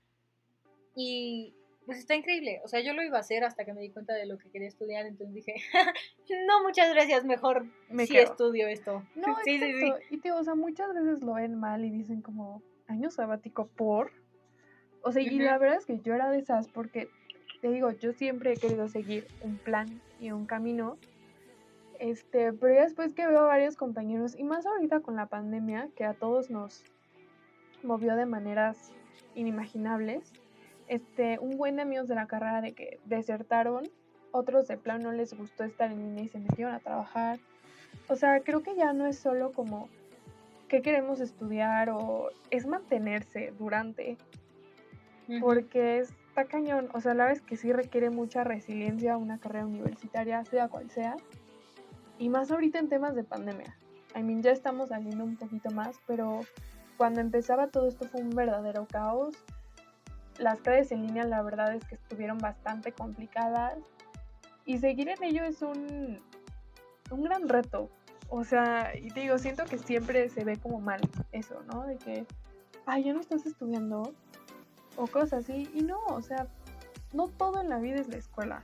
Y 0.95 1.55
pues 1.89 2.01
está 2.01 2.15
increíble. 2.15 2.61
O 2.65 2.69
sea, 2.69 2.81
yo 2.81 2.93
lo 2.93 3.03
iba 3.03 3.17
a 3.17 3.21
hacer 3.21 3.45
hasta 3.45 3.65
que 3.65 3.73
me 3.73 3.81
di 3.81 3.89
cuenta 3.89 4.13
de 4.13 4.27
lo 4.27 4.37
que 4.37 4.51
quería 4.51 4.69
estudiar, 4.69 5.07
entonces 5.07 5.35
dije, 5.35 5.55
no, 6.47 6.63
muchas 6.63 6.93
gracias, 6.93 7.25
mejor 7.25 7.65
Me 7.89 8.05
sí 8.05 8.13
quedo. 8.13 8.25
estudio 8.25 8.69
esto. 8.69 9.03
No, 9.15 9.35
sí, 9.45 9.59
sí, 9.59 9.73
sí. 9.81 9.93
Y 10.11 10.19
te 10.19 10.31
o 10.31 10.45
sea, 10.45 10.55
muchas 10.55 10.93
veces 10.93 11.23
lo 11.23 11.33
ven 11.33 11.59
mal 11.59 11.87
y 11.87 11.91
dicen 11.91 12.21
como 12.21 12.63
año 12.89 13.11
sabático 13.11 13.69
por. 13.69 14.13
O 15.01 15.13
sea, 15.13 15.23
y 15.23 15.39
la 15.39 15.57
verdad 15.57 15.79
es 15.79 15.87
que 15.87 15.99
yo 16.01 16.13
era 16.13 16.31
de 16.31 16.41
esas 16.41 16.69
porque, 16.69 17.09
te 17.63 17.71
digo, 17.71 17.91
yo 17.93 18.13
siempre 18.13 18.53
he 18.53 18.57
querido 18.59 18.87
seguir 18.89 19.27
un 19.41 19.57
plan 19.57 20.03
y 20.21 20.31
un 20.31 20.45
camino. 20.45 20.99
Este, 21.99 22.53
pero 22.53 22.75
ya 22.75 22.83
después 22.83 23.15
que 23.15 23.27
veo 23.27 23.41
a 23.41 23.47
varios 23.47 23.77
compañeros, 23.77 24.39
y 24.39 24.45
más 24.45 24.67
ahorita 24.67 25.01
con 25.01 25.17
la 25.17 25.25
pandemia, 25.25 25.89
que 25.97 26.05
a 26.05 26.13
todos 26.13 26.51
nos 26.51 26.85
movió 27.83 28.15
de 28.15 28.27
maneras 28.27 28.93
inimaginables, 29.35 30.35
este, 30.89 31.39
un 31.39 31.57
buen 31.57 31.77
de 31.77 31.83
amigos 31.83 32.09
de 32.09 32.15
la 32.15 32.27
carrera 32.27 32.61
de 32.61 32.73
que 32.73 32.99
desertaron, 33.05 33.85
otros 34.31 34.69
de 34.69 34.77
plano 34.77 35.05
no 35.05 35.13
les 35.13 35.35
gustó 35.35 35.65
estar 35.65 35.91
en 35.91 35.99
línea 35.99 36.25
y 36.25 36.29
se 36.29 36.39
metieron 36.39 36.75
a 36.75 36.81
trabajar. 36.81 37.39
O 38.09 38.17
sea, 38.17 38.41
creo 38.41 38.63
que 38.63 38.75
ya 38.75 38.93
no 38.93 39.07
es 39.07 39.19
solo 39.19 39.53
como 39.53 39.89
qué 40.69 40.83
queremos 40.83 41.21
estudiar 41.21 41.91
o 41.91 42.31
es 42.51 42.67
mantenerse 42.67 43.53
durante, 43.59 44.17
porque 45.41 46.01
está 46.01 46.45
cañón. 46.45 46.89
O 46.95 47.01
sea, 47.01 47.15
la 47.15 47.27
vez 47.27 47.41
que 47.41 47.57
sí 47.57 47.73
requiere 47.73 48.11
mucha 48.11 48.45
resiliencia 48.45 49.17
una 49.17 49.39
carrera 49.39 49.67
universitaria, 49.67 50.45
sea 50.45 50.69
cual 50.69 50.91
sea. 50.91 51.17
Y 52.19 52.29
más 52.29 52.51
ahorita 52.51 52.79
en 52.79 52.89
temas 52.89 53.15
de 53.15 53.25
pandemia. 53.25 53.77
I 54.17 54.23
mean, 54.23 54.43
ya 54.43 54.53
estamos 54.53 54.89
saliendo 54.89 55.25
un 55.25 55.37
poquito 55.37 55.71
más, 55.71 56.01
pero 56.07 56.41
cuando 56.97 57.21
empezaba 57.21 57.69
todo 57.69 57.89
esto 57.89 58.07
fue 58.07 58.23
un 58.23 58.31
verdadero 58.31 58.87
caos. 58.87 59.37
Las 60.39 60.61
clases 60.61 60.93
en 60.93 61.07
línea, 61.07 61.25
la 61.25 61.43
verdad 61.43 61.75
es 61.75 61.85
que 61.85 61.97
estuvieron 61.97 62.39
bastante 62.39 62.93
complicadas. 62.93 63.79
Y 64.65 64.79
seguir 64.79 65.09
en 65.09 65.23
ello 65.23 65.45
es 65.45 65.63
un, 65.63 66.21
un 67.11 67.23
gran 67.23 67.49
reto. 67.49 67.91
O 68.31 68.45
sea, 68.45 68.93
y 68.95 69.09
te 69.11 69.21
digo, 69.21 69.39
siento 69.39 69.65
que 69.65 69.79
siempre 69.79 70.29
se 70.29 70.45
ve 70.45 70.59
como 70.59 70.81
mal 70.81 71.01
eso, 71.33 71.63
¿no? 71.73 71.87
De 71.87 71.97
que, 71.97 72.27
ay, 72.87 73.05
ya 73.05 73.13
no 73.13 73.21
estás 73.21 73.47
estudiando. 73.47 74.13
O 74.97 75.07
cosas 75.07 75.45
así. 75.45 75.71
Y 75.75 75.83
no, 75.83 75.99
o 76.07 76.21
sea, 76.23 76.47
no 77.13 77.29
todo 77.29 77.61
en 77.61 77.71
la 77.71 77.79
vida 77.79 77.97
es 77.97 78.09
la 78.09 78.17
escuela. 78.17 78.63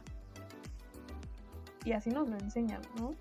Y 1.84 1.92
así 1.92 2.10
nos 2.10 2.28
lo 2.28 2.36
enseñan, 2.36 2.82
¿no? 2.98 3.14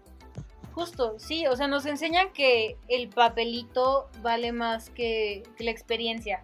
Justo, 0.73 1.19
sí, 1.19 1.45
o 1.45 1.55
sea, 1.55 1.67
nos 1.67 1.85
enseñan 1.85 2.33
que 2.33 2.77
el 2.87 3.07
papelito 3.09 4.09
vale 4.21 4.51
más 4.51 4.89
que, 4.89 5.43
que 5.55 5.63
la 5.63 5.71
experiencia. 5.71 6.43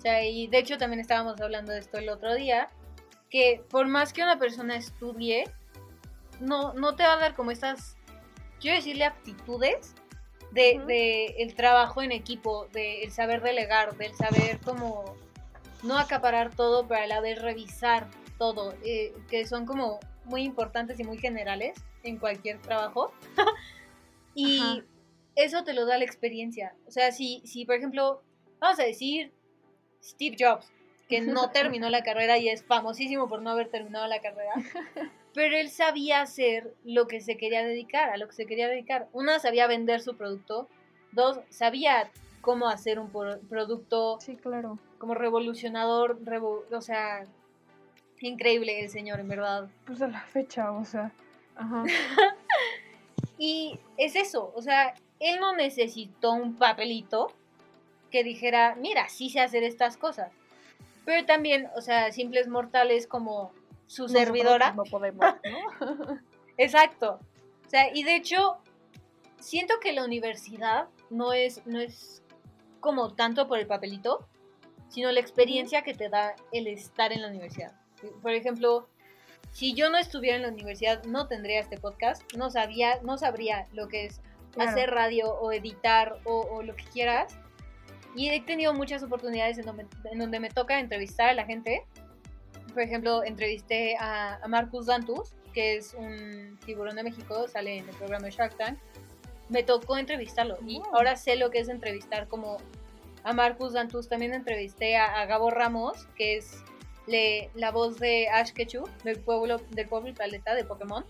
O 0.00 0.02
sea, 0.02 0.24
y 0.24 0.46
de 0.46 0.56
hecho 0.56 0.78
también 0.78 0.98
estábamos 0.98 1.38
hablando 1.42 1.72
de 1.72 1.80
esto 1.80 1.98
el 1.98 2.08
otro 2.08 2.34
día, 2.34 2.68
que 3.28 3.62
por 3.68 3.86
más 3.86 4.14
que 4.14 4.22
una 4.22 4.38
persona 4.38 4.74
estudie, 4.74 5.44
no, 6.40 6.72
no 6.72 6.96
te 6.96 7.02
va 7.02 7.12
a 7.12 7.18
dar 7.18 7.34
como 7.34 7.50
estas, 7.50 7.98
quiero 8.62 8.76
decirle, 8.76 9.04
aptitudes 9.04 9.94
de, 10.52 10.80
de 10.86 11.26
el 11.40 11.54
trabajo 11.54 12.00
en 12.00 12.12
equipo, 12.12 12.66
de 12.72 13.02
el 13.02 13.12
saber 13.12 13.42
delegar, 13.42 13.94
del 13.98 14.14
saber 14.14 14.58
como 14.60 15.16
no 15.82 15.98
acaparar 15.98 16.54
todo, 16.54 16.88
pero 16.88 17.02
a 17.02 17.06
la 17.06 17.20
vez 17.20 17.42
revisar 17.42 18.08
todo, 18.38 18.72
eh, 18.82 19.12
que 19.28 19.46
son 19.46 19.66
como 19.66 20.00
muy 20.24 20.44
importantes 20.44 20.98
y 20.98 21.04
muy 21.04 21.18
generales 21.18 21.78
en 22.04 22.16
cualquier 22.16 22.58
trabajo. 22.62 23.12
y 24.34 24.60
Ajá. 24.60 24.84
eso 25.34 25.62
te 25.62 25.74
lo 25.74 25.84
da 25.84 25.98
la 25.98 26.04
experiencia. 26.04 26.74
O 26.86 26.90
sea, 26.90 27.12
si, 27.12 27.42
si 27.44 27.66
por 27.66 27.74
ejemplo, 27.74 28.22
vamos 28.60 28.80
a 28.80 28.84
decir 28.84 29.34
Steve 30.02 30.36
Jobs, 30.38 30.70
que 31.08 31.20
no 31.20 31.50
terminó 31.52 31.88
la 31.90 32.02
carrera 32.02 32.38
y 32.38 32.48
es 32.48 32.64
famosísimo 32.64 33.28
por 33.28 33.42
no 33.42 33.50
haber 33.50 33.68
terminado 33.68 34.06
la 34.06 34.20
carrera, 34.20 34.52
pero 35.34 35.56
él 35.56 35.70
sabía 35.70 36.20
hacer 36.22 36.74
lo 36.84 37.06
que 37.06 37.20
se 37.20 37.36
quería 37.36 37.64
dedicar, 37.64 38.10
a 38.10 38.16
lo 38.16 38.26
que 38.28 38.34
se 38.34 38.46
quería 38.46 38.68
dedicar. 38.68 39.08
Una, 39.12 39.38
sabía 39.38 39.66
vender 39.66 40.00
su 40.00 40.16
producto. 40.16 40.68
Dos, 41.12 41.40
sabía 41.50 42.10
cómo 42.40 42.68
hacer 42.68 42.98
un 42.98 43.10
pro- 43.10 43.40
producto 43.48 44.18
Sí, 44.20 44.36
claro. 44.36 44.78
como 44.98 45.14
revolucionador, 45.14 46.18
revo- 46.24 46.64
o 46.72 46.80
sea, 46.80 47.24
increíble 48.20 48.80
el 48.80 48.90
señor, 48.90 49.20
en 49.20 49.28
verdad. 49.28 49.68
Pues 49.86 50.00
a 50.02 50.08
la 50.08 50.20
fecha, 50.22 50.70
o 50.72 50.84
sea. 50.84 51.12
Ajá. 51.56 51.84
Y 53.38 53.78
es 53.96 54.16
eso, 54.16 54.52
o 54.54 54.60
sea, 54.62 54.94
él 55.18 55.40
no 55.40 55.54
necesitó 55.56 56.32
un 56.32 56.56
papelito 56.56 57.32
que 58.10 58.24
dijera, 58.24 58.74
mira, 58.76 59.08
sí 59.08 59.30
sé 59.30 59.40
hacer 59.40 59.62
estas 59.62 59.96
cosas. 59.96 60.32
Pero 61.04 61.24
también, 61.26 61.68
o 61.76 61.80
sea, 61.80 62.12
simples 62.12 62.48
mortales 62.48 63.06
como 63.06 63.52
su 63.86 64.02
Nosotros 64.02 64.24
servidora. 64.24 64.72
No 64.72 64.84
podemos, 64.84 65.24
¿no? 65.24 66.18
Exacto. 66.56 67.20
O 67.66 67.70
sea, 67.70 67.94
y 67.94 68.02
de 68.02 68.16
hecho, 68.16 68.58
siento 69.38 69.80
que 69.80 69.92
la 69.92 70.04
universidad 70.04 70.88
no 71.08 71.32
es, 71.32 71.66
no 71.66 71.80
es 71.80 72.22
como 72.80 73.14
tanto 73.14 73.48
por 73.48 73.58
el 73.58 73.66
papelito, 73.66 74.28
sino 74.88 75.10
la 75.12 75.20
experiencia 75.20 75.82
que 75.82 75.94
te 75.94 76.08
da 76.08 76.34
el 76.52 76.66
estar 76.66 77.12
en 77.12 77.22
la 77.22 77.28
universidad. 77.28 77.72
Por 78.22 78.32
ejemplo, 78.32 78.88
si 79.52 79.74
yo 79.74 79.88
no 79.90 79.98
estuviera 79.98 80.36
en 80.36 80.42
la 80.42 80.48
universidad, 80.48 81.04
no 81.04 81.26
tendría 81.26 81.60
este 81.60 81.78
podcast, 81.78 82.22
no 82.34 82.50
sabía, 82.50 83.00
no 83.02 83.18
sabría 83.18 83.66
lo 83.72 83.88
que 83.88 84.06
es 84.06 84.20
Claro. 84.52 84.70
hacer 84.70 84.90
radio 84.90 85.32
o 85.32 85.52
editar 85.52 86.18
o, 86.24 86.40
o 86.40 86.62
lo 86.62 86.74
que 86.74 86.84
quieras. 86.84 87.38
Y 88.16 88.28
he 88.30 88.40
tenido 88.42 88.74
muchas 88.74 89.02
oportunidades 89.02 89.58
en 89.58 89.66
donde, 89.66 89.86
en 90.10 90.18
donde 90.18 90.40
me 90.40 90.50
toca 90.50 90.78
entrevistar 90.80 91.28
a 91.28 91.34
la 91.34 91.44
gente. 91.44 91.84
Por 92.72 92.82
ejemplo, 92.82 93.24
entrevisté 93.24 93.96
a, 93.96 94.36
a 94.42 94.48
Marcus 94.48 94.86
Dantus, 94.86 95.32
que 95.52 95.76
es 95.76 95.94
un 95.94 96.58
tiburón 96.64 96.96
de 96.96 97.02
México, 97.02 97.46
sale 97.48 97.78
en 97.78 97.88
el 97.88 97.94
programa 97.96 98.28
Shark 98.28 98.56
Tank. 98.56 98.78
Me 99.48 99.62
tocó 99.64 99.96
entrevistarlo 99.98 100.58
y 100.66 100.78
Wow. 100.78 100.94
ahora 100.94 101.16
sé 101.16 101.34
lo 101.36 101.50
que 101.50 101.58
es 101.58 101.68
entrevistar 101.68 102.28
como 102.28 102.58
a 103.24 103.32
Marcus 103.32 103.72
Dantus. 103.72 104.08
También 104.08 104.32
entrevisté 104.34 104.96
a, 104.96 105.20
a 105.20 105.26
Gabo 105.26 105.50
Ramos, 105.50 106.06
que 106.16 106.36
es 106.36 106.62
le- 107.08 107.50
la 107.54 107.70
voz 107.72 107.98
de 107.98 108.28
Ash 108.28 108.52
Ketchum, 108.52 108.84
del 109.02 109.18
pueblo, 109.18 109.58
del 109.70 109.88
pueblo 109.88 110.08
y 110.10 110.12
planeta 110.12 110.54
de 110.54 110.64
Pokémon. 110.64 111.04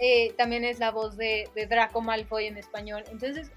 Eh, 0.00 0.32
también 0.36 0.64
es 0.64 0.78
la 0.80 0.90
voz 0.90 1.16
de, 1.16 1.48
de 1.54 1.66
Draco 1.66 2.00
Malfoy 2.00 2.46
en 2.46 2.56
español. 2.56 3.04
Entonces, 3.12 3.52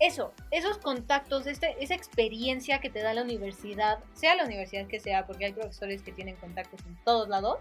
eso, 0.00 0.32
esos 0.50 0.78
contactos, 0.78 1.46
este, 1.46 1.76
esa 1.82 1.94
experiencia 1.94 2.80
que 2.80 2.90
te 2.90 3.02
da 3.02 3.14
la 3.14 3.22
universidad, 3.22 3.98
sea 4.14 4.34
la 4.34 4.44
universidad 4.44 4.86
que 4.86 4.98
sea, 4.98 5.26
porque 5.26 5.44
hay 5.44 5.52
profesores 5.52 6.02
que 6.02 6.10
tienen 6.10 6.36
contactos 6.36 6.80
en 6.86 6.96
todos 7.04 7.28
lados, 7.28 7.58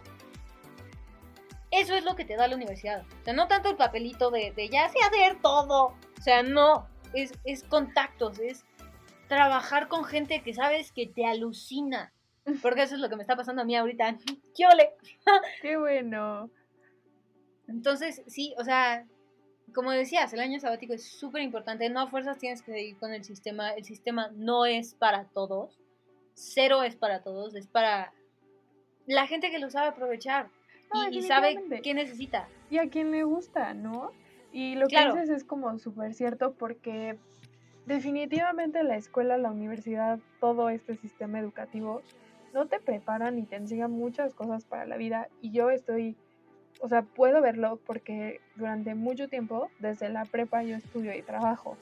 eso 1.72 1.96
es 1.96 2.04
lo 2.04 2.16
que 2.16 2.26
te 2.26 2.36
da 2.36 2.48
la 2.48 2.56
universidad. 2.56 3.04
O 3.22 3.24
sea, 3.24 3.34
no 3.34 3.48
tanto 3.48 3.70
el 3.70 3.76
papelito 3.76 4.32
de, 4.32 4.52
de 4.52 4.70
ya 4.70 4.90
sé 4.90 4.98
hacer 5.06 5.40
todo. 5.42 5.94
O 6.18 6.22
sea, 6.22 6.42
no, 6.42 6.88
es, 7.14 7.34
es 7.44 7.64
contactos, 7.64 8.40
es 8.40 8.66
trabajar 9.28 9.88
con 9.88 10.04
gente 10.04 10.42
que 10.42 10.54
sabes 10.54 10.92
que 10.92 11.08
te 11.08 11.26
alucina. 11.26 12.12
Porque 12.62 12.84
eso 12.84 12.96
es 12.96 13.02
lo 13.02 13.10
que 13.10 13.16
me 13.16 13.24
está 13.24 13.36
pasando 13.36 13.62
a 13.62 13.66
mí 13.66 13.76
ahorita. 13.76 14.18
¡Qué 14.56 14.66
ole! 14.66 14.94
Qué 15.62 15.78
bueno. 15.78 16.50
Entonces, 17.68 18.24
sí, 18.28 18.56
o 18.58 18.64
sea, 18.64 19.06
como 19.74 19.92
decías, 19.92 20.34
el 20.34 20.40
año 20.40 20.60
sabático 20.60 20.94
es 20.94 21.04
súper 21.04 21.42
importante. 21.42 21.90
No 21.90 22.02
a 22.02 22.08
fuerzas 22.08 22.38
tienes 22.38 22.62
que 22.62 22.72
seguir 22.72 22.98
con 22.98 23.14
el 23.14 23.24
sistema. 23.24 23.72
El 23.72 23.86
sistema 23.86 24.30
no 24.36 24.66
es 24.66 24.94
para 24.94 25.26
todos. 25.26 25.80
Cero 26.34 26.84
es 26.84 26.96
para 26.96 27.22
todos. 27.24 27.56
Es 27.56 27.68
para 27.68 28.14
la 29.06 29.28
gente 29.28 29.52
que 29.52 29.60
lo 29.60 29.70
sabe 29.70 29.88
aprovechar. 29.88 30.50
No, 30.94 31.10
y, 31.10 31.18
y 31.18 31.22
sabe 31.24 31.62
qué 31.84 31.94
necesita. 31.94 32.48
Y 32.70 32.78
a 32.78 32.90
quien 32.90 33.12
le 33.12 33.24
gusta, 33.24 33.74
¿no? 33.74 34.12
Y 34.52 34.76
lo 34.76 34.88
que 34.88 34.98
dices 35.06 35.30
es 35.30 35.44
como 35.44 35.78
súper 35.78 36.14
cierto 36.14 36.54
porque 36.54 37.18
definitivamente 37.86 38.84
la 38.84 38.96
escuela, 38.96 39.38
la 39.38 39.52
universidad, 39.52 40.20
todo 40.40 40.70
este 40.70 40.96
sistema 40.96 41.40
educativo 41.40 42.02
no 42.54 42.68
te 42.68 42.80
preparan 42.80 43.36
ni 43.36 43.44
te 43.44 43.58
enseñan 43.58 43.92
muchas 43.92 44.34
cosas 44.34 44.66
para 44.66 44.86
la 44.86 44.98
vida. 44.98 45.30
Y 45.42 45.52
yo 45.52 45.70
estoy, 45.70 46.16
o 46.80 46.88
sea, 46.88 47.02
puedo 47.02 47.42
verlo 47.42 47.80
porque 47.86 48.42
durante 48.56 48.96
mucho 48.96 49.28
tiempo, 49.28 49.70
desde 49.80 50.10
la 50.10 50.26
prepa, 50.26 50.64
yo 50.64 50.76
estudio 50.76 51.16
y 51.16 51.22
trabajo. 51.22 51.78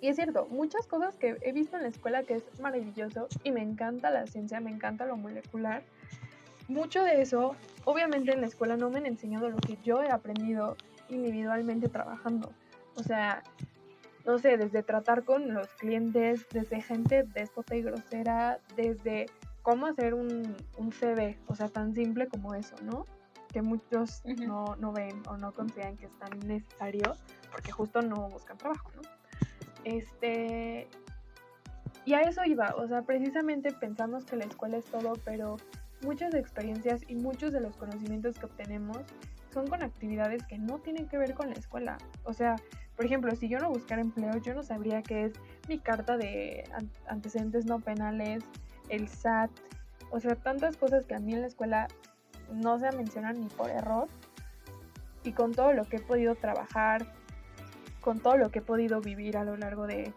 Y 0.00 0.08
es 0.08 0.16
cierto, 0.16 0.48
muchas 0.50 0.86
cosas 0.86 1.16
que 1.16 1.36
he 1.42 1.52
visto 1.52 1.76
en 1.76 1.82
la 1.82 1.88
escuela 1.88 2.22
que 2.24 2.34
es 2.34 2.60
maravilloso 2.60 3.28
y 3.44 3.52
me 3.52 3.62
encanta 3.62 4.10
la 4.10 4.26
ciencia, 4.26 4.60
me 4.60 4.70
encanta 4.70 5.06
lo 5.06 5.16
molecular. 5.16 5.82
Mucho 6.68 7.04
de 7.04 7.22
eso, 7.22 7.54
obviamente 7.84 8.32
en 8.32 8.40
la 8.40 8.48
escuela 8.48 8.76
no 8.76 8.90
me 8.90 8.98
han 8.98 9.06
enseñado 9.06 9.48
lo 9.48 9.58
que 9.58 9.78
yo 9.84 10.02
he 10.02 10.10
aprendido 10.10 10.76
individualmente 11.08 11.88
trabajando. 11.88 12.52
O 12.96 13.02
sea, 13.02 13.42
no 14.26 14.38
sé, 14.38 14.56
desde 14.56 14.82
tratar 14.82 15.24
con 15.24 15.54
los 15.54 15.68
clientes, 15.74 16.46
desde 16.50 16.80
gente 16.80 17.24
déspota 17.24 17.76
y 17.76 17.82
grosera, 17.82 18.58
desde 18.76 19.26
cómo 19.62 19.86
hacer 19.86 20.14
un, 20.14 20.56
un 20.78 20.92
CV, 20.92 21.38
o 21.46 21.54
sea, 21.54 21.68
tan 21.68 21.94
simple 21.94 22.26
como 22.26 22.54
eso, 22.54 22.74
¿no? 22.82 23.06
Que 23.52 23.62
muchos 23.62 24.22
no, 24.24 24.76
no 24.76 24.92
ven 24.92 25.22
o 25.28 25.36
no 25.36 25.52
consideran 25.52 25.96
que 25.96 26.06
es 26.06 26.18
tan 26.18 26.38
necesario 26.40 27.16
porque 27.50 27.70
justo 27.72 28.00
no 28.02 28.28
buscan 28.28 28.56
trabajo, 28.56 28.90
¿no? 28.96 29.02
Este. 29.84 30.88
y 32.04 32.14
a 32.14 32.22
eso 32.22 32.42
iba, 32.44 32.74
o 32.76 32.86
sea, 32.88 33.02
precisamente 33.02 33.72
pensamos 33.72 34.24
que 34.24 34.36
la 34.36 34.44
escuela 34.44 34.76
es 34.78 34.84
todo, 34.86 35.14
pero 35.24 35.56
muchas 36.02 36.34
experiencias 36.34 37.02
y 37.08 37.14
muchos 37.14 37.52
de 37.52 37.60
los 37.60 37.76
conocimientos 37.76 38.38
que 38.38 38.46
obtenemos 38.46 38.98
son 39.52 39.68
con 39.68 39.82
actividades 39.82 40.44
que 40.46 40.58
no 40.58 40.78
tienen 40.78 41.06
que 41.08 41.18
ver 41.18 41.34
con 41.34 41.48
la 41.50 41.54
escuela. 41.56 41.98
O 42.24 42.32
sea, 42.32 42.56
por 42.96 43.04
ejemplo, 43.04 43.34
si 43.36 43.48
yo 43.48 43.58
no 43.58 43.68
buscara 43.70 44.00
empleo, 44.00 44.36
yo 44.38 44.54
no 44.54 44.62
sabría 44.62 45.02
qué 45.02 45.24
es 45.26 45.32
mi 45.68 45.78
carta 45.78 46.16
de 46.16 46.64
an- 46.74 46.90
antecedentes 47.06 47.66
no 47.66 47.78
penales, 47.80 48.42
el 48.88 49.08
SAT, 49.08 49.50
o 50.10 50.20
sea, 50.20 50.34
tantas 50.36 50.76
cosas 50.76 51.06
que 51.06 51.14
a 51.14 51.18
mí 51.18 51.34
en 51.34 51.42
la 51.42 51.46
escuela 51.48 51.88
no 52.52 52.78
se 52.78 52.90
mencionan 52.92 53.40
ni 53.40 53.48
por 53.48 53.70
error. 53.70 54.08
Y 55.24 55.32
con 55.32 55.52
todo 55.52 55.72
lo 55.72 55.84
que 55.84 55.96
he 55.96 56.00
podido 56.00 56.34
trabajar, 56.34 57.06
con 58.00 58.18
todo 58.18 58.36
lo 58.36 58.50
que 58.50 58.58
he 58.58 58.62
podido 58.62 59.00
vivir 59.00 59.36
a 59.36 59.44
lo 59.44 59.56
largo 59.56 59.86
de... 59.86 60.12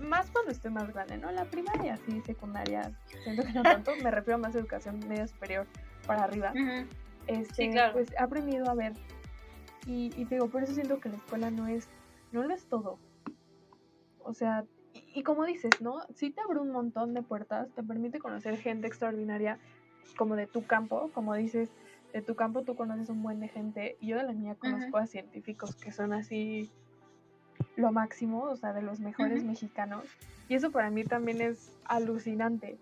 Más 0.00 0.30
cuando 0.30 0.50
estoy 0.50 0.70
más 0.70 0.92
grande, 0.92 1.16
¿no? 1.16 1.30
La 1.32 1.46
primaria, 1.46 1.96
sí, 2.04 2.20
secundaria, 2.20 2.92
siento 3.22 3.42
que 3.42 3.52
no 3.52 3.62
tanto, 3.64 3.96
me 3.96 4.10
refiero 4.10 4.38
más 4.38 4.54
a 4.54 4.58
educación 4.58 5.00
media 5.08 5.26
superior 5.26 5.66
para 6.06 6.24
arriba 6.24 6.52
Ujú. 6.52 6.86
este, 7.26 7.54
Sí, 7.54 7.70
claro. 7.70 7.94
pues 7.94 8.12
he 8.12 8.22
aprendido 8.22 8.68
a 8.70 8.74
ver. 8.74 8.92
Y, 9.86 10.12
y 10.16 10.26
te 10.26 10.34
digo, 10.34 10.48
por 10.48 10.62
eso 10.62 10.74
siento 10.74 11.00
que 11.00 11.08
la 11.08 11.16
escuela 11.16 11.50
no 11.50 11.66
es, 11.66 11.88
no 12.32 12.42
lo 12.42 12.52
es 12.52 12.66
todo. 12.66 12.98
O 14.18 14.34
sea, 14.34 14.64
y, 14.92 15.20
y 15.20 15.22
como 15.22 15.46
dices, 15.46 15.80
¿no? 15.80 16.02
Sí 16.14 16.30
te 16.30 16.42
abre 16.42 16.60
un 16.60 16.70
montón 16.72 17.14
de 17.14 17.22
puertas, 17.22 17.70
te 17.72 17.82
permite 17.82 18.18
conocer 18.18 18.58
gente 18.58 18.86
extraordinaria, 18.86 19.58
como 20.14 20.36
de 20.36 20.46
tu 20.46 20.66
campo, 20.66 21.10
como 21.12 21.34
dices, 21.34 21.70
de 22.12 22.22
tu 22.22 22.34
campo 22.34 22.62
tú 22.62 22.76
conoces 22.76 23.08
un 23.08 23.22
buen 23.22 23.40
de 23.40 23.48
gente, 23.48 23.96
y 24.00 24.08
yo 24.08 24.16
de 24.16 24.24
la 24.24 24.32
mía 24.32 24.54
conozco 24.54 24.98
a 24.98 25.06
científicos 25.06 25.74
que 25.76 25.92
son 25.92 26.12
así 26.12 26.70
lo 27.76 27.92
máximo, 27.92 28.44
o 28.44 28.56
sea, 28.56 28.72
de 28.72 28.82
los 28.82 29.00
mejores 29.00 29.38
Ujú. 29.38 29.48
mexicanos. 29.48 30.04
Y 30.48 30.54
eso 30.54 30.70
para 30.70 30.90
mí 30.90 31.04
también 31.04 31.40
es 31.40 31.72
alucinante. 31.84 32.78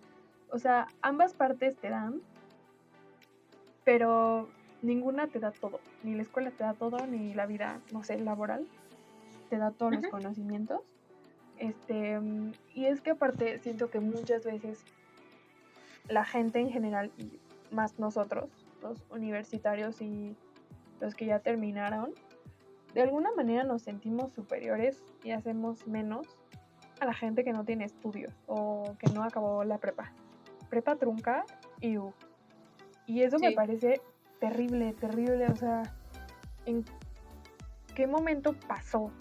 O 0.51 0.59
sea, 0.59 0.87
ambas 1.01 1.33
partes 1.33 1.75
te 1.77 1.89
dan, 1.89 2.21
pero 3.83 4.47
ninguna 4.81 5.27
te 5.27 5.39
da 5.39 5.51
todo. 5.51 5.79
Ni 6.03 6.15
la 6.15 6.21
escuela 6.21 6.51
te 6.51 6.63
da 6.63 6.73
todo, 6.73 7.05
ni 7.07 7.33
la 7.33 7.45
vida, 7.45 7.81
no 7.91 8.03
sé, 8.03 8.19
laboral 8.19 8.67
te 9.49 9.57
da 9.57 9.71
todos 9.71 9.91
los 9.91 10.01
Ujú. 10.03 10.11
conocimientos. 10.11 10.81
Este, 11.57 12.19
y 12.73 12.85
es 12.85 13.01
que 13.01 13.11
aparte 13.11 13.59
siento 13.59 13.89
que 13.89 13.99
muchas 13.99 14.43
veces 14.43 14.83
la 16.07 16.25
gente 16.25 16.59
en 16.59 16.69
general, 16.69 17.11
y 17.17 17.39
más 17.71 17.99
nosotros, 17.99 18.49
los 18.81 19.03
universitarios 19.09 20.01
y 20.01 20.35
los 20.99 21.15
que 21.15 21.25
ya 21.25 21.39
terminaron, 21.39 22.13
de 22.93 23.01
alguna 23.01 23.31
manera 23.33 23.63
nos 23.63 23.81
sentimos 23.81 24.31
superiores 24.31 25.03
y 25.23 25.31
hacemos 25.31 25.85
menos 25.85 26.27
a 26.99 27.05
la 27.05 27.13
gente 27.13 27.43
que 27.43 27.51
no 27.51 27.65
tiene 27.65 27.85
estudios 27.85 28.33
o 28.47 28.95
que 28.99 29.11
no 29.11 29.23
acabó 29.23 29.63
la 29.63 29.77
prepa. 29.79 30.13
Prepa 30.69 30.95
trunca 30.95 31.43
y 31.81 31.97
U. 31.97 32.13
Y 33.05 33.21
eso 33.21 33.37
me 33.37 33.51
parece 33.51 34.01
terrible, 34.39 34.93
terrible. 34.93 35.47
O 35.47 35.55
sea, 35.55 35.83
¿en 36.65 36.85
qué 37.93 38.07
momento 38.07 38.53
pasó? 38.67 39.11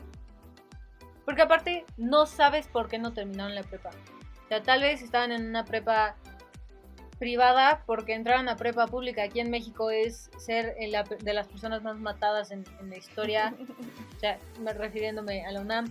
Porque 1.24 1.42
aparte 1.42 1.84
no 1.96 2.26
sabes 2.26 2.68
por 2.68 2.88
qué 2.88 2.98
no 2.98 3.12
terminaron 3.12 3.54
la 3.54 3.62
prepa. 3.62 3.90
O 4.44 4.48
sea, 4.48 4.62
tal 4.62 4.82
vez 4.82 5.02
estaban 5.02 5.32
en 5.32 5.48
una 5.48 5.64
prepa 5.64 6.16
privada 7.18 7.82
porque 7.86 8.14
entrar 8.14 8.38
a 8.38 8.40
una 8.40 8.56
prepa 8.56 8.86
pública 8.86 9.22
aquí 9.24 9.40
en 9.40 9.50
México 9.50 9.90
es 9.90 10.30
ser 10.38 10.74
el- 10.78 10.92
la- 10.92 11.04
de 11.04 11.32
las 11.32 11.46
personas 11.48 11.82
más 11.82 11.96
matadas 11.98 12.50
en, 12.50 12.64
en 12.80 12.90
la 12.90 12.96
historia, 12.96 13.54
o 14.16 14.20
sea, 14.20 14.38
me- 14.60 14.72
refiriéndome 14.72 15.46
a 15.46 15.52
la 15.52 15.60
UNAM. 15.60 15.86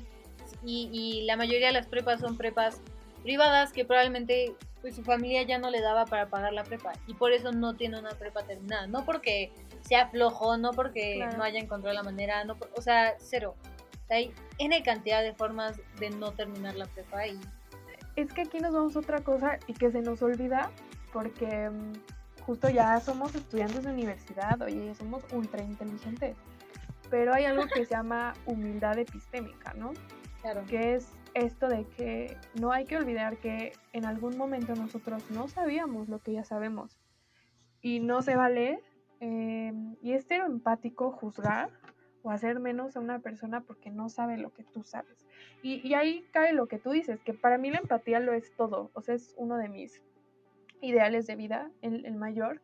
Y, 0.63 0.89
y 0.93 1.25
la 1.25 1.35
mayoría 1.37 1.67
de 1.67 1.73
las 1.73 1.87
prepas 1.87 2.19
son 2.19 2.37
prepas 2.37 2.81
privadas 3.23 3.71
que 3.71 3.85
probablemente 3.85 4.53
pues, 4.81 4.95
su 4.95 5.03
familia 5.03 5.43
ya 5.43 5.57
no 5.57 5.69
le 5.69 5.79
daba 5.81 6.05
para 6.05 6.27
pagar 6.27 6.51
la 6.53 6.63
prepa 6.63 6.91
y 7.07 7.13
por 7.13 7.31
eso 7.31 7.51
no 7.53 7.73
tiene 7.75 7.97
una 7.99 8.11
prepa 8.11 8.43
terminada. 8.43 8.85
No 8.87 9.05
porque 9.05 9.51
sea 9.81 10.07
flojo, 10.09 10.57
no 10.57 10.71
porque 10.71 11.15
Claro. 11.15 11.37
no 11.37 11.43
haya 11.43 11.59
encontrado 11.59 11.93
la 11.95 12.03
manera, 12.03 12.43
no 12.43 12.55
por- 12.55 12.69
o 12.75 12.81
sea, 12.81 13.13
cero. 13.17 13.55
Hay 14.09 14.33
N 14.59 14.83
cantidad 14.83 15.21
de 15.23 15.33
formas 15.33 15.79
de 15.99 16.09
no 16.11 16.31
terminar 16.33 16.75
la 16.75 16.85
prepa 16.85 17.25
y 17.27 17.39
Es 18.17 18.31
que 18.33 18.41
aquí 18.41 18.59
nos 18.59 18.73
vamos 18.73 18.95
a 18.95 18.99
otra 18.99 19.21
cosa 19.23 19.57
y 19.67 19.73
que 19.73 19.89
se 19.89 20.01
nos 20.01 20.21
olvida 20.21 20.69
porque 21.13 21.69
mm, 21.69 21.93
justo 22.45 22.69
ya 22.69 22.99
somos 22.99 23.33
estudiantes 23.35 23.83
de 23.83 23.91
universidad, 23.91 24.61
oye, 24.61 24.93
somos 24.95 25.23
ultra 25.31 25.63
inteligentes. 25.63 26.35
Pero 27.09 27.33
hay 27.33 27.45
algo 27.45 27.67
que 27.67 27.85
se 27.85 27.91
llama 27.95 28.33
humildad 28.45 28.97
epistémica, 28.97 29.73
¿no? 29.75 29.93
claro. 30.43 30.65
que 30.67 30.95
es 30.95 31.09
esto 31.33 31.67
de 31.67 31.85
que 31.85 32.37
no 32.59 32.71
hay 32.71 32.85
que 32.85 32.97
olvidar 32.97 33.37
que 33.37 33.73
en 33.93 34.05
algún 34.05 34.37
momento 34.37 34.75
nosotros 34.75 35.23
no 35.31 35.47
sabíamos 35.47 36.09
lo 36.09 36.19
que 36.19 36.33
ya 36.33 36.43
sabemos 36.43 36.99
y 37.81 37.99
no 37.99 38.21
se 38.21 38.35
vale 38.35 38.79
eh, 39.19 39.73
y 40.01 40.13
es 40.13 40.29
empático 40.29 41.11
juzgar 41.11 41.69
o 42.21 42.29
hacer 42.29 42.59
menos 42.59 42.95
a 42.95 42.99
una 42.99 43.19
persona 43.19 43.61
porque 43.61 43.89
no 43.89 44.09
sabe 44.09 44.37
lo 44.37 44.53
que 44.53 44.63
tú 44.63 44.83
sabes 44.83 45.25
y, 45.63 45.85
y 45.87 45.93
ahí 45.95 46.25
cae 46.31 46.53
lo 46.53 46.67
que 46.67 46.77
tú 46.77 46.91
dices 46.91 47.19
que 47.21 47.33
para 47.33 47.57
mí 47.57 47.71
la 47.71 47.79
empatía 47.79 48.19
lo 48.19 48.33
es 48.33 48.55
todo 48.55 48.91
o 48.93 49.01
sea 49.01 49.15
es 49.15 49.33
uno 49.37 49.57
de 49.57 49.69
mis 49.69 50.03
ideales 50.83 51.25
de 51.25 51.35
vida 51.35 51.71
el, 51.81 52.05
el 52.05 52.15
mayor 52.15 52.61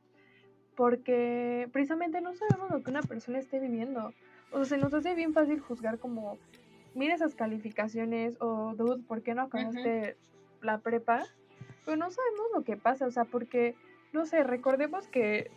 porque 0.75 1.67
precisamente 1.73 2.21
no 2.21 2.33
sabemos 2.35 2.71
lo 2.71 2.81
que 2.81 2.89
una 2.89 3.01
persona 3.01 3.37
esté 3.37 3.59
viviendo. 3.59 4.13
O 4.51 4.63
sea 4.63 4.77
se 4.77 4.77
nos 4.77 4.93
hace 4.93 5.13
bien 5.13 5.33
fácil 5.33 5.59
juzgar 5.59 5.99
como 5.99 6.37
mira 6.95 7.15
esas 7.15 7.35
calificaciones 7.35 8.37
o 8.39 8.73
dude, 8.75 9.03
¿por 9.03 9.21
qué 9.21 9.33
no 9.33 9.43
acabaste 9.43 10.15
la 10.61 10.77
prepa? 10.79 11.25
Pero 11.83 11.97
no 11.97 12.09
sabemos 12.09 12.45
lo 12.55 12.63
que 12.63 12.77
pasa, 12.77 13.07
o 13.07 13.11
sea, 13.11 13.25
porque, 13.25 13.75
no 14.13 14.25
sé, 14.25 14.43
recordemos 14.43 15.07
que 15.07 15.51